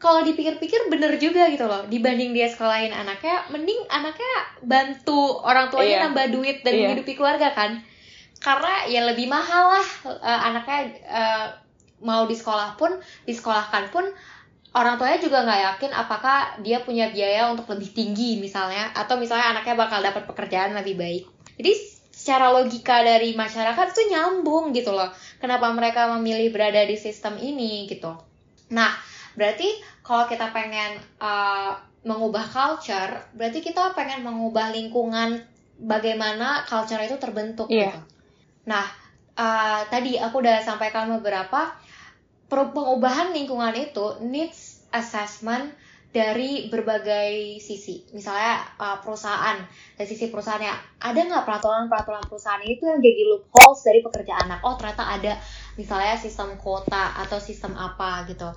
[0.00, 1.84] kalau dipikir-pikir bener juga gitu loh.
[1.84, 6.04] Dibanding dia sekolahin anaknya, mending anaknya bantu orang tuanya yeah.
[6.08, 6.80] nambah duit dan yeah.
[6.88, 7.84] menghidupi keluarga kan.
[8.40, 11.46] Karena ya lebih mahal lah uh, anaknya uh,
[12.00, 12.96] mau di sekolah pun,
[13.28, 14.08] disekolahkan pun
[14.76, 18.92] orang tuanya juga nggak yakin apakah dia punya biaya untuk lebih tinggi misalnya.
[18.92, 21.24] Atau misalnya anaknya bakal dapat pekerjaan lebih baik.
[21.56, 21.72] Jadi
[22.12, 25.08] secara logika dari masyarakat itu nyambung gitu loh.
[25.40, 28.12] Kenapa mereka memilih berada di sistem ini gitu.
[28.72, 28.92] Nah
[29.36, 29.68] berarti
[30.04, 35.44] kalau kita pengen uh, mengubah culture berarti kita pengen mengubah lingkungan
[35.76, 37.92] bagaimana culture itu terbentuk yeah.
[37.92, 38.00] gitu.
[38.68, 38.84] Nah
[39.38, 41.72] uh, tadi aku udah sampaikan beberapa
[42.50, 45.74] pengubahan lingkungan itu needs assessment
[46.16, 48.08] dari berbagai sisi.
[48.16, 49.60] Misalnya uh, perusahaan,
[50.00, 54.64] dari sisi perusahaannya, ada nggak peraturan-peraturan perusahaan itu yang jadi loopholes dari pekerjaan anak?
[54.64, 55.36] Oh ternyata ada,
[55.76, 58.48] misalnya sistem kuota atau sistem apa gitu.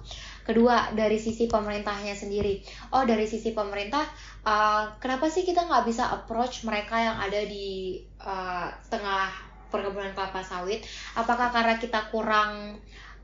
[0.48, 2.64] Kedua, dari sisi pemerintahnya sendiri.
[2.96, 4.08] Oh dari sisi pemerintah,
[4.48, 9.36] uh, kenapa sih kita nggak bisa approach mereka yang ada di uh, tengah
[9.68, 10.80] perkebunan kelapa sawit?
[11.20, 12.80] Apakah karena kita kurang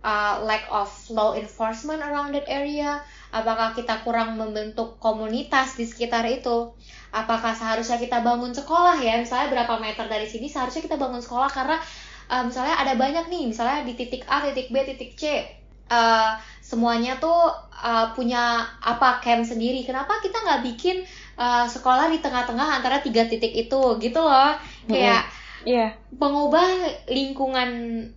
[0.06, 3.02] uh, lack of law enforcement around that area?
[3.34, 6.72] Apakah kita kurang membentuk komunitas di sekitar itu?
[7.10, 9.18] Apakah seharusnya kita bangun sekolah ya?
[9.18, 11.82] Misalnya berapa meter dari sini seharusnya kita bangun sekolah karena
[12.30, 15.44] uh, misalnya ada banyak nih misalnya di titik A titik B titik C
[15.90, 19.82] uh, semuanya tuh uh, punya apa camp sendiri.
[19.84, 21.04] Kenapa kita nggak bikin
[21.38, 23.82] uh, sekolah di tengah-tengah antara tiga titik itu?
[24.00, 24.54] Gitu loh.
[24.86, 25.45] Kayak mm -hmm.
[25.66, 25.98] Yeah.
[26.14, 27.70] Mengubah lingkungan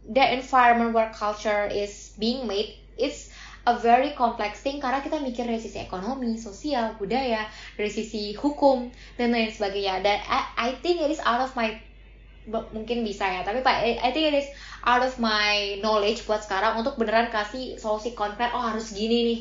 [0.04, 3.32] the environment where culture is being made it's
[3.64, 7.44] a very complex thing karena kita mikir dari sisi ekonomi, sosial, budaya,
[7.76, 8.88] dari sisi hukum
[9.20, 10.00] dan lain sebagainya.
[10.00, 11.76] Dan I, I think it is out of my
[12.48, 14.48] mungkin bisa ya, tapi Pak I think it is
[14.80, 19.40] out of my knowledge buat sekarang untuk beneran kasih solusi konkret oh harus gini nih.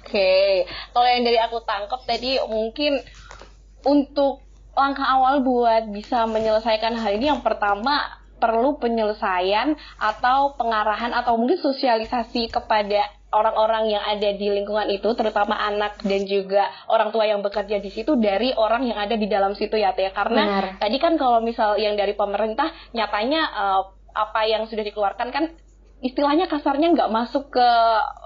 [0.00, 0.52] Oke, okay.
[0.96, 3.04] kalau yang dari aku tangkap tadi mungkin
[3.84, 4.47] untuk
[4.78, 11.58] langkah awal buat bisa menyelesaikan hal ini yang pertama perlu penyelesaian atau pengarahan atau mungkin
[11.58, 17.44] sosialisasi kepada orang-orang yang ada di lingkungan itu, terutama anak dan juga orang tua yang
[17.44, 20.08] bekerja di situ dari orang yang ada di dalam situ ya Teh.
[20.14, 20.64] Karena Benar.
[20.80, 23.82] tadi kan kalau misal yang dari pemerintah nyatanya uh,
[24.16, 25.44] apa yang sudah dikeluarkan kan
[25.98, 27.68] istilahnya kasarnya nggak masuk ke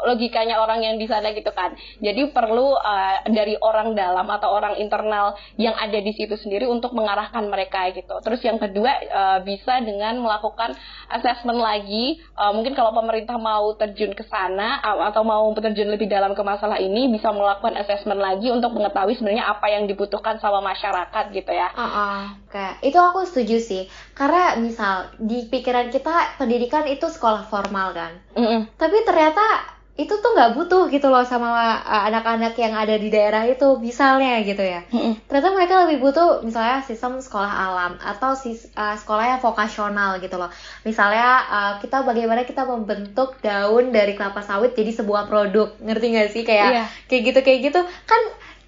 [0.04, 1.72] logikanya orang yang di sana gitu kan.
[2.04, 6.92] Jadi perlu uh, dari orang dalam atau orang internal yang ada di situ sendiri untuk
[6.92, 8.20] mengarahkan mereka gitu.
[8.20, 10.76] Terus yang kedua uh, bisa dengan melakukan
[11.08, 12.20] assessment lagi.
[12.36, 16.76] Uh, mungkin kalau pemerintah mau terjun ke sana atau mau terjun lebih dalam ke masalah
[16.76, 21.72] ini bisa melakukan assessment lagi untuk mengetahui sebenarnya apa yang dibutuhkan sama masyarakat gitu ya.
[21.72, 22.20] Uh -uh.
[22.52, 23.82] Kayak itu aku setuju sih.
[24.12, 28.60] Karena misal di pikiran kita pendidikan itu sekolah formal kan mm -mm.
[28.76, 31.52] tapi ternyata itu tuh nggak butuh gitu loh sama
[31.84, 35.12] uh, anak-anak yang ada di daerah itu misalnya gitu ya mm -mm.
[35.28, 40.40] ternyata mereka lebih butuh misalnya sistem sekolah alam atau sis, uh, sekolah yang vokasional gitu
[40.40, 40.48] loh
[40.84, 46.30] misalnya uh, kita bagaimana kita membentuk daun dari kelapa sawit jadi sebuah produk ngerti nggak
[46.32, 46.86] sih kayak yeah.
[47.08, 48.20] kayak gitu kayak gitu kan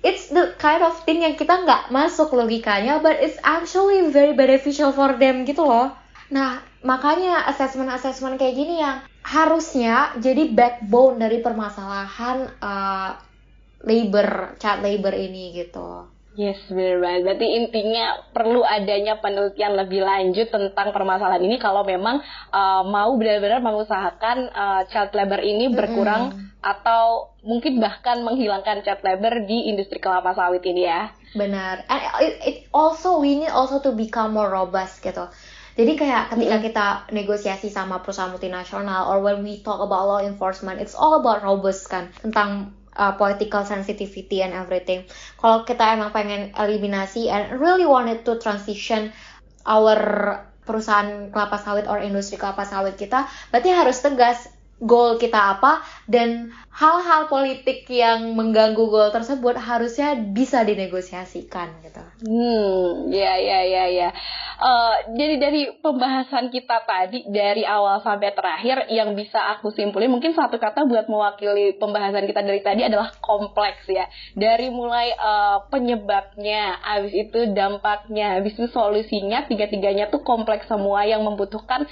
[0.05, 4.93] it's the kind of thing yang kita nggak masuk logikanya but it's actually very beneficial
[4.93, 5.91] for them gitu loh
[6.29, 13.17] nah makanya assessment-assessment kayak gini yang harusnya jadi backbone dari permasalahan uh,
[13.85, 16.09] labor, child labor ini gitu.
[16.35, 17.21] Yes, benar banget.
[17.31, 22.19] Berarti intinya perlu adanya penelitian lebih lanjut tentang permasalahan ini kalau memang
[22.51, 26.59] uh, mau benar-benar mengusahakan uh, child labor ini berkurang mm -hmm.
[26.59, 31.15] atau mungkin bahkan menghilangkan child labor di industri kelapa sawit ini ya.
[31.39, 31.87] Benar.
[31.87, 35.31] And it, it also we need also to become more robust gitu.
[35.75, 40.79] Jadi kayak ketika kita negosiasi sama perusahaan multinasional or when we talk about law enforcement,
[40.79, 45.05] it's all about robust kan tentang uh, political sensitivity and everything.
[45.39, 49.11] Kalau kita emang pengen eliminasi and really wanted to transition
[49.67, 49.99] our
[50.65, 54.49] perusahaan kelapa sawit or industri kelapa sawit kita, berarti harus tegas
[54.83, 62.03] goal kita apa dan hal-hal politik yang mengganggu goal tersebut harusnya bisa dinegosiasikan gitu.
[62.27, 64.11] Hmm, ya ya ya ya.
[64.55, 70.35] Uh, jadi dari pembahasan kita tadi dari awal sampai terakhir yang bisa aku simpulin mungkin
[70.35, 74.11] satu kata buat mewakili pembahasan kita dari tadi adalah kompleks ya.
[74.35, 81.23] Dari mulai uh, penyebabnya, habis itu dampaknya, habis itu solusinya, tiga-tiganya tuh kompleks semua yang
[81.23, 81.87] membutuhkan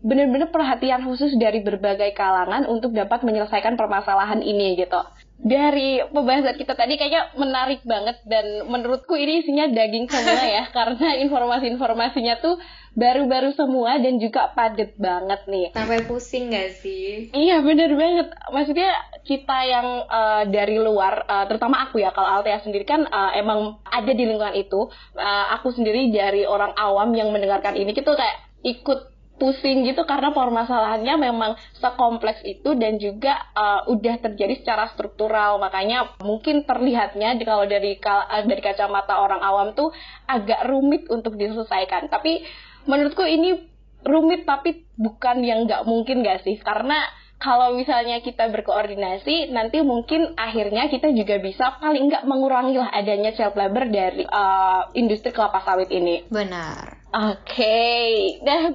[0.00, 5.00] benar-benar perhatian khusus dari berbagai kalangan untuk dapat menyelesaikan permasalahan ini gitu.
[5.40, 11.16] Dari pembahasan kita tadi kayaknya menarik banget dan menurutku ini isinya daging semua ya karena
[11.24, 12.60] informasi-informasinya tuh
[12.92, 15.72] baru-baru semua dan juga padat banget nih.
[15.72, 17.32] Sampai pusing gak sih?
[17.32, 18.36] Iya bener banget.
[18.52, 18.92] Maksudnya
[19.24, 23.80] kita yang uh, dari luar, uh, terutama aku ya kalau Altea sendiri kan uh, emang
[23.88, 24.92] ada di lingkungan itu.
[25.16, 29.09] Uh, aku sendiri dari orang awam yang mendengarkan ini itu kayak ikut
[29.40, 35.56] pusing gitu karena permasalahannya memang sekompleks itu dan juga uh, udah terjadi secara struktural.
[35.56, 39.90] Makanya mungkin terlihatnya kalau dari uh, dari kacamata orang awam tuh
[40.28, 42.12] agak rumit untuk diselesaikan.
[42.12, 42.44] Tapi
[42.84, 43.56] menurutku ini
[44.04, 46.60] rumit tapi bukan yang nggak mungkin gak sih?
[46.60, 47.00] Karena
[47.40, 53.32] kalau misalnya kita berkoordinasi, nanti mungkin akhirnya kita juga bisa paling nggak mengurangi lah adanya
[53.32, 56.28] child labor dari uh, industri kelapa sawit ini.
[56.28, 57.00] Benar.
[57.10, 58.08] Oke, okay.
[58.44, 58.70] nah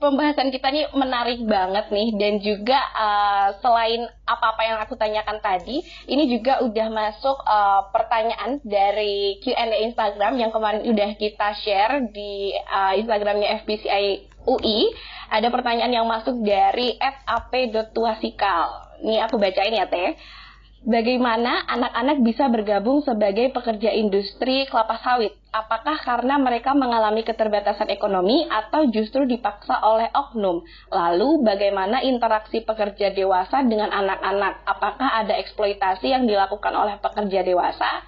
[0.00, 5.84] pembahasan kita ini menarik banget nih dan juga uh, selain apa-apa yang aku tanyakan tadi,
[6.08, 12.56] ini juga udah masuk uh, pertanyaan dari Q&A Instagram yang kemarin udah kita share di
[12.56, 14.88] uh, Instagramnya FBCI UI
[15.30, 18.90] ada pertanyaan yang masuk dari @ap.tuasikal.
[19.04, 20.16] Ini aku bacain ya Teh.
[20.84, 25.36] Bagaimana anak-anak bisa bergabung sebagai pekerja industri kelapa sawit?
[25.50, 30.62] Apakah karena mereka mengalami keterbatasan ekonomi atau justru dipaksa oleh oknum?
[30.94, 34.62] Lalu, bagaimana interaksi pekerja dewasa dengan anak-anak?
[34.62, 38.06] Apakah ada eksploitasi yang dilakukan oleh pekerja dewasa?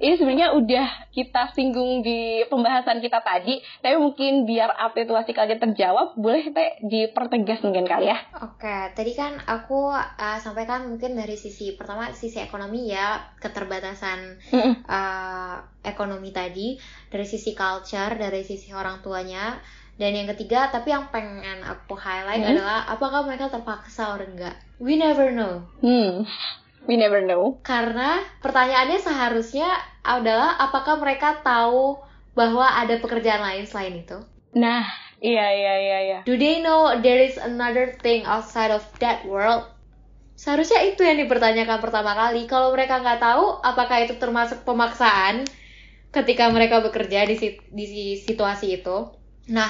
[0.00, 6.16] Ini sebenarnya udah kita singgung di pembahasan kita tadi, tapi mungkin biar situasi kalian terjawab,
[6.16, 8.16] boleh teh dipertegas mungkin kali ya.
[8.40, 14.40] Oke, tadi kan aku uh, sampaikan mungkin dari sisi pertama sisi ekonomi ya keterbatasan
[14.88, 16.80] uh, ekonomi tadi,
[17.12, 19.60] dari sisi culture, dari sisi orang tuanya,
[20.00, 22.56] dan yang ketiga tapi yang pengen aku highlight hmm.
[22.56, 24.56] adalah apakah mereka terpaksa atau enggak.
[24.80, 25.68] We never know.
[25.84, 26.24] Hmm.
[26.88, 27.60] We never know.
[27.60, 29.68] Karena pertanyaannya seharusnya
[30.00, 32.00] adalah apakah mereka tahu
[32.32, 34.18] bahwa ada pekerjaan lain selain itu?
[34.56, 34.86] Nah,
[35.20, 36.18] iya iya iya iya.
[36.24, 39.68] Do they know there is another thing outside of that world?
[40.40, 42.48] Seharusnya itu yang dipertanyakan pertama kali.
[42.48, 45.44] Kalau mereka nggak tahu, apakah itu termasuk pemaksaan
[46.10, 49.12] ketika mereka bekerja di, di situasi itu?
[49.52, 49.68] Nah,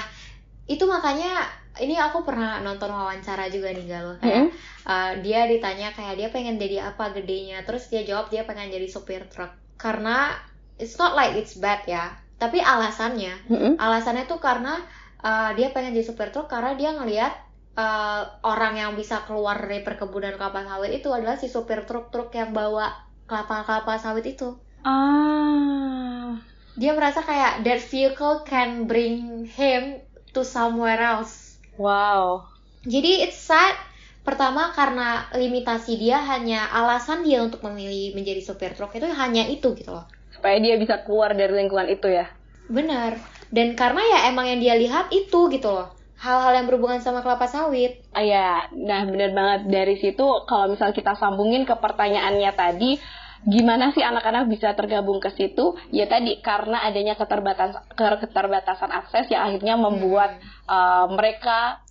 [0.71, 4.51] itu makanya ini aku pernah nonton wawancara juga nih Galuh kayak mm -hmm.
[4.87, 8.87] uh, dia ditanya kayak dia pengen jadi apa gedenya terus dia jawab dia pengen jadi
[8.91, 9.51] supir truk
[9.81, 10.37] karena
[10.77, 12.13] it's not like it's bad ya.
[12.37, 13.73] Tapi alasannya mm-hmm.
[13.81, 14.77] alasannya tuh karena
[15.25, 17.33] uh, dia pengen jadi supir truk karena dia ngelihat
[17.77, 22.53] uh, orang yang bisa keluar dari perkebunan kelapa sawit itu adalah si supir truk-truk yang
[22.53, 22.93] bawa
[23.29, 24.57] kelapa-kelapa sawit itu.
[24.85, 26.37] Ah.
[26.75, 30.01] Dia merasa kayak that vehicle can bring him
[30.33, 31.59] to somewhere else.
[31.77, 32.49] Wow.
[32.87, 33.77] Jadi it's sad
[34.21, 39.73] Pertama karena limitasi dia hanya alasan dia untuk memilih menjadi sopir truk itu hanya itu
[39.73, 40.05] gitu loh.
[40.29, 42.29] Supaya dia bisa keluar dari lingkungan itu ya.
[42.69, 43.17] Benar.
[43.49, 45.91] Dan karena ya emang yang dia lihat itu gitu loh.
[46.21, 48.05] Hal-hal yang berhubungan sama kelapa sawit.
[48.13, 53.01] Ah, ya, nah benar banget dari situ kalau misal kita sambungin ke pertanyaannya tadi,
[53.49, 55.73] gimana sih anak-anak bisa tergabung ke situ?
[55.89, 60.69] Ya tadi karena adanya keterbatasan keterbatasan akses yang akhirnya membuat hmm.
[60.69, 61.81] uh, mereka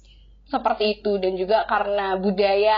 [0.51, 1.17] seperti itu.
[1.17, 2.77] Dan juga karena budaya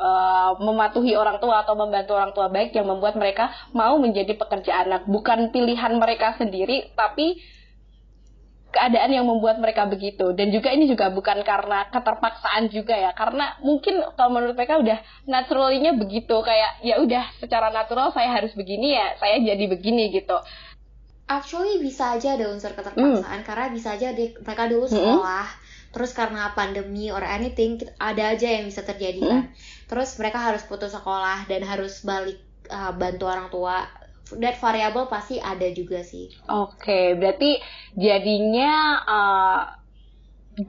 [0.00, 4.86] uh, mematuhi orang tua atau membantu orang tua baik yang membuat mereka mau menjadi pekerja
[4.86, 5.04] anak.
[5.10, 7.42] Bukan pilihan mereka sendiri tapi
[8.70, 10.30] keadaan yang membuat mereka begitu.
[10.30, 13.10] Dan juga ini juga bukan karena keterpaksaan juga ya.
[13.12, 16.38] Karena mungkin kalau menurut mereka udah naturalnya begitu.
[16.40, 20.38] Kayak ya udah secara natural saya harus begini ya saya jadi begini gitu.
[21.30, 23.22] Actually bisa aja ada unsur keterpaksaan.
[23.22, 23.46] Hmm.
[23.46, 25.46] karena bisa aja di, mereka dulu sekolah.
[25.46, 29.42] hmm terus karena pandemi or anything ada aja yang bisa terjadi kan.
[29.46, 29.52] Hmm.
[29.90, 32.38] terus mereka harus putus sekolah dan harus balik
[32.70, 33.90] uh, bantu orang tua.
[34.38, 36.30] That variable pasti ada juga sih.
[36.46, 37.58] Oke okay, berarti
[37.98, 39.60] jadinya uh,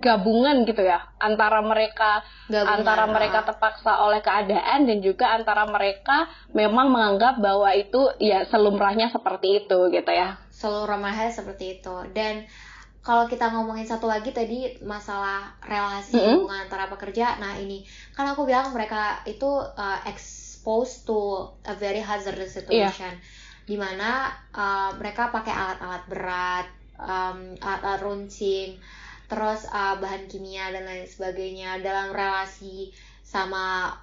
[0.01, 6.29] gabungan gitu ya antara mereka gabungan, antara mereka terpaksa oleh keadaan dan juga antara mereka
[6.55, 10.37] memang menganggap bahwa itu ya selumrahnya seperti itu gitu ya.
[10.53, 11.95] Selumrahnya seperti itu.
[12.13, 12.45] Dan
[13.01, 16.33] kalau kita ngomongin satu lagi tadi masalah relasi mm -hmm.
[16.37, 17.81] hubungan antara pekerja, nah ini
[18.13, 23.65] kan aku bilang mereka itu uh, exposed to a very hazardous situation, yeah.
[23.65, 26.67] di mana uh, mereka pakai alat-alat berat,
[27.01, 28.77] um, alat-alat runcing,
[29.25, 32.93] terus uh, bahan kimia dan lain sebagainya dalam relasi
[33.25, 33.97] sama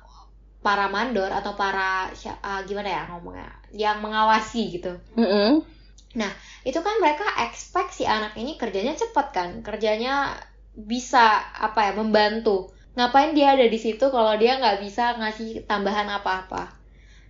[0.59, 4.99] para mandor atau para uh, gimana ya ngomongnya, yang mengawasi gitu.
[5.15, 5.78] Mm -hmm.
[6.19, 6.31] Nah
[6.67, 10.35] itu kan mereka expect si anak ini kerjanya cepat kan kerjanya
[10.75, 12.75] bisa apa ya membantu.
[12.99, 16.75] Ngapain dia ada di situ kalau dia nggak bisa ngasih tambahan apa-apa?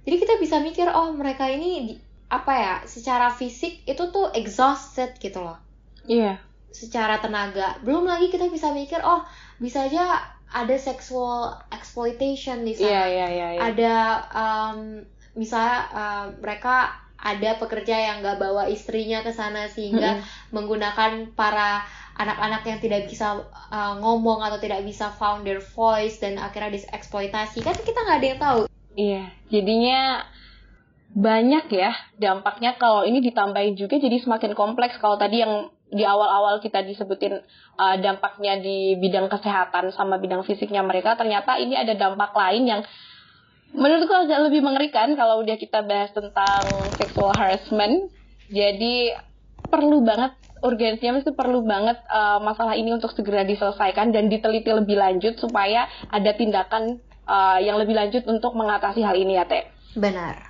[0.08, 2.00] Jadi kita bisa mikir oh mereka ini
[2.32, 5.60] apa ya secara fisik itu tuh exhausted gitu loh.
[6.08, 6.24] Iya.
[6.24, 6.38] Yeah.
[6.68, 7.80] secara tenaga.
[7.80, 9.24] Belum lagi kita bisa mikir oh
[9.56, 12.88] bisa aja ada sexual exploitation di sana.
[12.88, 13.62] Yeah, yeah, yeah, yeah.
[13.72, 13.96] ada
[14.32, 14.78] um,
[15.36, 20.54] misalnya uh, mereka ada pekerja yang nggak bawa istrinya ke sana sehingga hmm.
[20.54, 21.82] menggunakan para
[22.18, 27.62] anak-anak yang tidak bisa uh, ngomong atau tidak bisa found their voice dan akhirnya dieksploitasi
[27.62, 28.60] kan kita nggak ada yang tahu.
[28.98, 30.00] Iya jadinya
[31.14, 32.78] banyak ya dampaknya.
[32.78, 34.98] Kalau ini ditambahin juga jadi semakin kompleks.
[35.02, 37.40] Kalau tadi yang di awal-awal kita disebutin
[37.80, 42.80] uh, dampaknya di bidang kesehatan sama bidang fisiknya mereka ternyata ini ada dampak lain yang
[43.74, 46.62] menurutku agak lebih mengerikan kalau udah kita bahas tentang
[46.96, 48.12] sexual harassment.
[48.48, 49.12] Jadi
[49.68, 50.32] perlu banget
[50.64, 55.86] urgensinya itu perlu banget uh, masalah ini untuk segera diselesaikan dan diteliti lebih lanjut supaya
[56.08, 56.98] ada tindakan
[57.28, 59.68] uh, yang lebih lanjut untuk mengatasi hal ini ya Teh.
[59.94, 60.47] Benar.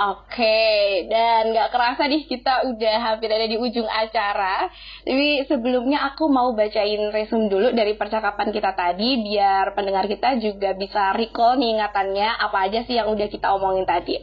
[0.00, 4.72] Oke, dan nggak kerasa nih kita udah hampir ada di ujung acara.
[5.04, 10.72] Tapi sebelumnya aku mau bacain resume dulu dari percakapan kita tadi, biar pendengar kita juga
[10.72, 14.16] bisa recall nih ingatannya apa aja sih yang udah kita omongin tadi.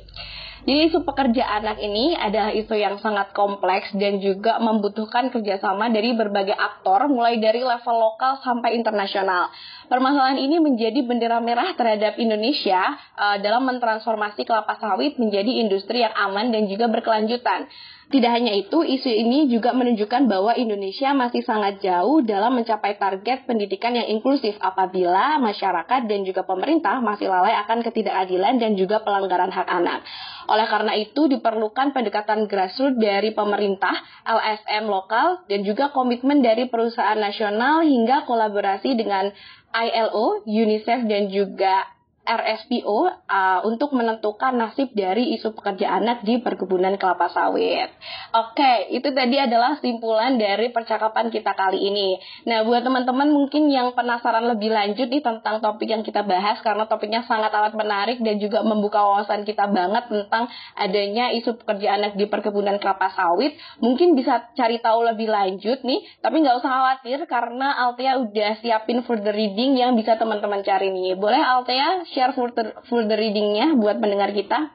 [0.67, 6.11] Jadi isu pekerja anak ini adalah isu yang sangat kompleks dan juga membutuhkan kerjasama dari
[6.11, 9.47] berbagai aktor mulai dari level lokal sampai internasional.
[9.87, 16.11] Permasalahan ini menjadi bendera merah terhadap Indonesia uh, dalam mentransformasi kelapa sawit menjadi industri yang
[16.11, 17.71] aman dan juga berkelanjutan.
[18.07, 23.43] Tidak hanya itu, isu ini juga menunjukkan bahwa Indonesia masih sangat jauh dalam mencapai target
[23.43, 29.51] pendidikan yang inklusif apabila masyarakat dan juga pemerintah masih lalai akan ketidakadilan dan juga pelanggaran
[29.51, 30.07] hak anak.
[30.47, 37.19] Oleh karena itu, diperlukan pendekatan grassroots dari pemerintah, LSM lokal, dan juga komitmen dari perusahaan
[37.19, 39.35] nasional hingga kolaborasi dengan
[39.75, 41.96] ILO, UNICEF, dan juga
[42.27, 47.87] RSPO uh, untuk menentukan nasib dari isu pekerja anak di perkebunan kelapa sawit.
[48.35, 52.19] Oke, itu tadi adalah simpulan dari percakapan kita kali ini.
[52.43, 56.83] Nah, buat teman-teman mungkin yang penasaran lebih lanjut nih tentang topik yang kita bahas karena
[56.83, 62.19] topiknya sangat amat menarik dan juga membuka wawasan kita banget tentang adanya isu pekerja anak
[62.19, 67.23] di perkebunan kelapa sawit, mungkin bisa cari tahu lebih lanjut nih, tapi nggak usah khawatir
[67.29, 71.15] karena Altea udah siapin further reading yang bisa teman-teman cari nih.
[71.15, 74.73] Boleh Altea share folder, folder readingnya buat pendengar kita?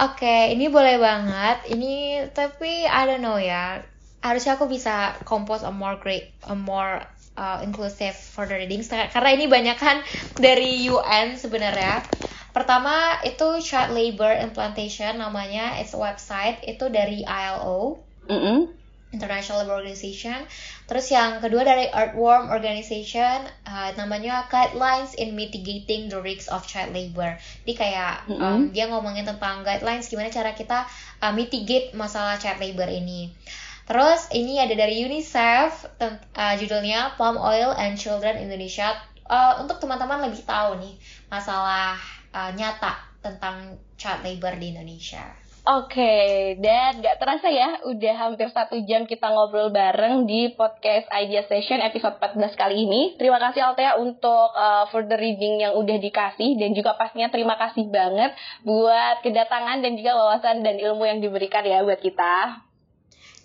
[0.00, 1.68] Oke, okay, ini boleh banget.
[1.76, 3.84] Ini tapi I don't know ya.
[4.24, 7.04] Harusnya aku bisa compose a more great, a more
[7.36, 10.00] uh, inclusive further readings karena ini banyak kan
[10.40, 12.00] dari UN sebenarnya.
[12.50, 18.02] Pertama itu child labor implantation namanya, it's a website itu dari ILO.
[18.26, 18.58] Mm -hmm.
[19.10, 20.46] International Labour Organization.
[20.86, 26.94] Terus yang kedua dari Earthworm Organization, uh, namanya Guidelines in Mitigating the Risks of Child
[26.94, 27.34] Labor.
[27.66, 28.42] Jadi kayak mm -hmm.
[28.42, 30.86] um, dia ngomongin tentang guidelines gimana cara kita
[31.22, 33.30] uh, mitigate masalah child labor ini.
[33.90, 38.94] Terus ini ada dari UNICEF, uh, judulnya Palm Oil and Children Indonesia.
[39.30, 40.94] Uh, untuk teman-teman lebih tahu nih
[41.30, 41.94] masalah
[42.34, 45.22] uh, nyata tentang child labor di Indonesia.
[45.70, 51.46] Oke, dan gak terasa ya, udah hampir satu jam kita ngobrol bareng di podcast Idea
[51.46, 53.14] Session episode 14 kali ini.
[53.14, 57.86] Terima kasih Altea untuk uh, further reading yang udah dikasih dan juga pastinya terima kasih
[57.86, 58.34] banget
[58.66, 62.66] buat kedatangan dan juga wawasan dan ilmu yang diberikan ya buat kita.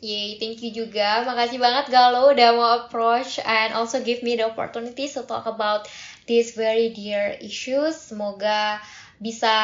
[0.02, 1.22] Yay, thank you juga.
[1.30, 5.86] Makasih banget Galo udah mau approach and also give me the opportunity to talk about
[6.26, 8.02] these very dear issues.
[8.02, 8.82] Semoga
[9.20, 9.56] bisa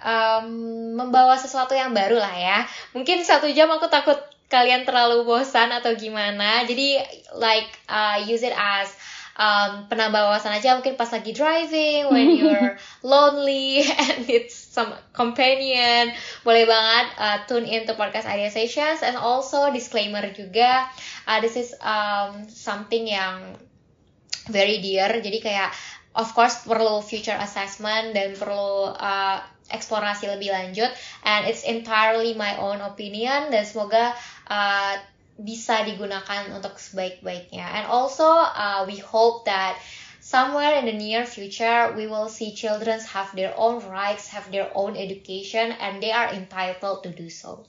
[0.00, 0.46] um,
[0.98, 2.58] membawa sesuatu yang baru lah ya.
[2.94, 4.16] Mungkin satu jam aku takut
[4.52, 6.62] kalian terlalu bosan atau gimana.
[6.68, 7.02] Jadi
[7.34, 8.92] like uh, use it as
[9.38, 16.14] um, penambah wawasan aja mungkin pas lagi driving when you're lonely and it's some companion
[16.46, 20.86] boleh banget uh, tune in to podcast idea sessions and also disclaimer juga
[21.26, 23.58] uh, this is um, something yang
[24.50, 25.70] very dear jadi kayak
[26.14, 29.38] of course perlu future assessment dan perlu uh,
[29.70, 30.90] eksplorasi lebih lanjut.
[31.26, 34.14] And it's entirely my own opinion dan semoga
[34.46, 34.94] uh,
[35.34, 37.66] bisa digunakan untuk sebaik-baiknya.
[37.66, 39.74] And also uh, we hope that
[40.24, 44.72] somewhere in the near future we will see children have their own rights have their
[44.72, 47.60] own education and they are entitled to do so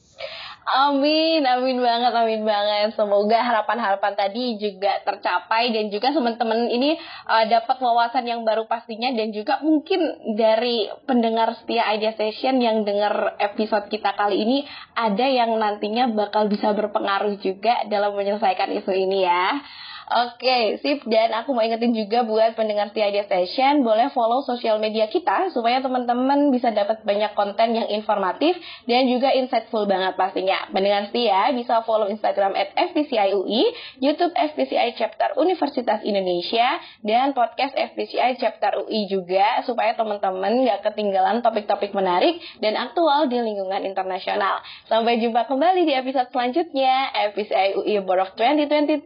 [0.65, 2.97] Amin, amin banget, amin banget.
[2.97, 6.97] Semoga harapan-harapan tadi juga tercapai dan juga teman-teman ini
[7.29, 10.01] uh, dapat wawasan yang baru pastinya dan juga mungkin
[10.33, 14.57] dari pendengar setia Idea Session yang dengar episode kita kali ini
[14.97, 19.61] ada yang nantinya bakal bisa berpengaruh juga dalam menyelesaikan isu ini ya.
[20.05, 21.01] Oke, sip.
[21.09, 25.81] Dan aku mau ingetin juga buat pendengar Tiada Station, boleh follow sosial media kita supaya
[25.81, 28.53] teman-teman bisa dapat banyak konten yang informatif
[28.85, 30.69] dan juga insightful banget pastinya.
[30.69, 33.61] Pendengar setia bisa follow Instagram at FPCIUI,
[33.97, 41.41] YouTube FPCI Chapter Universitas Indonesia, dan podcast FPCI Chapter UI juga supaya teman-teman gak ketinggalan
[41.41, 44.61] topik-topik menarik dan aktual di lingkungan internasional.
[44.85, 49.01] Sampai jumpa kembali di episode selanjutnya, FPCI UI Board of 2022,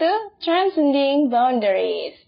[0.90, 2.26] Transcending Boundaries.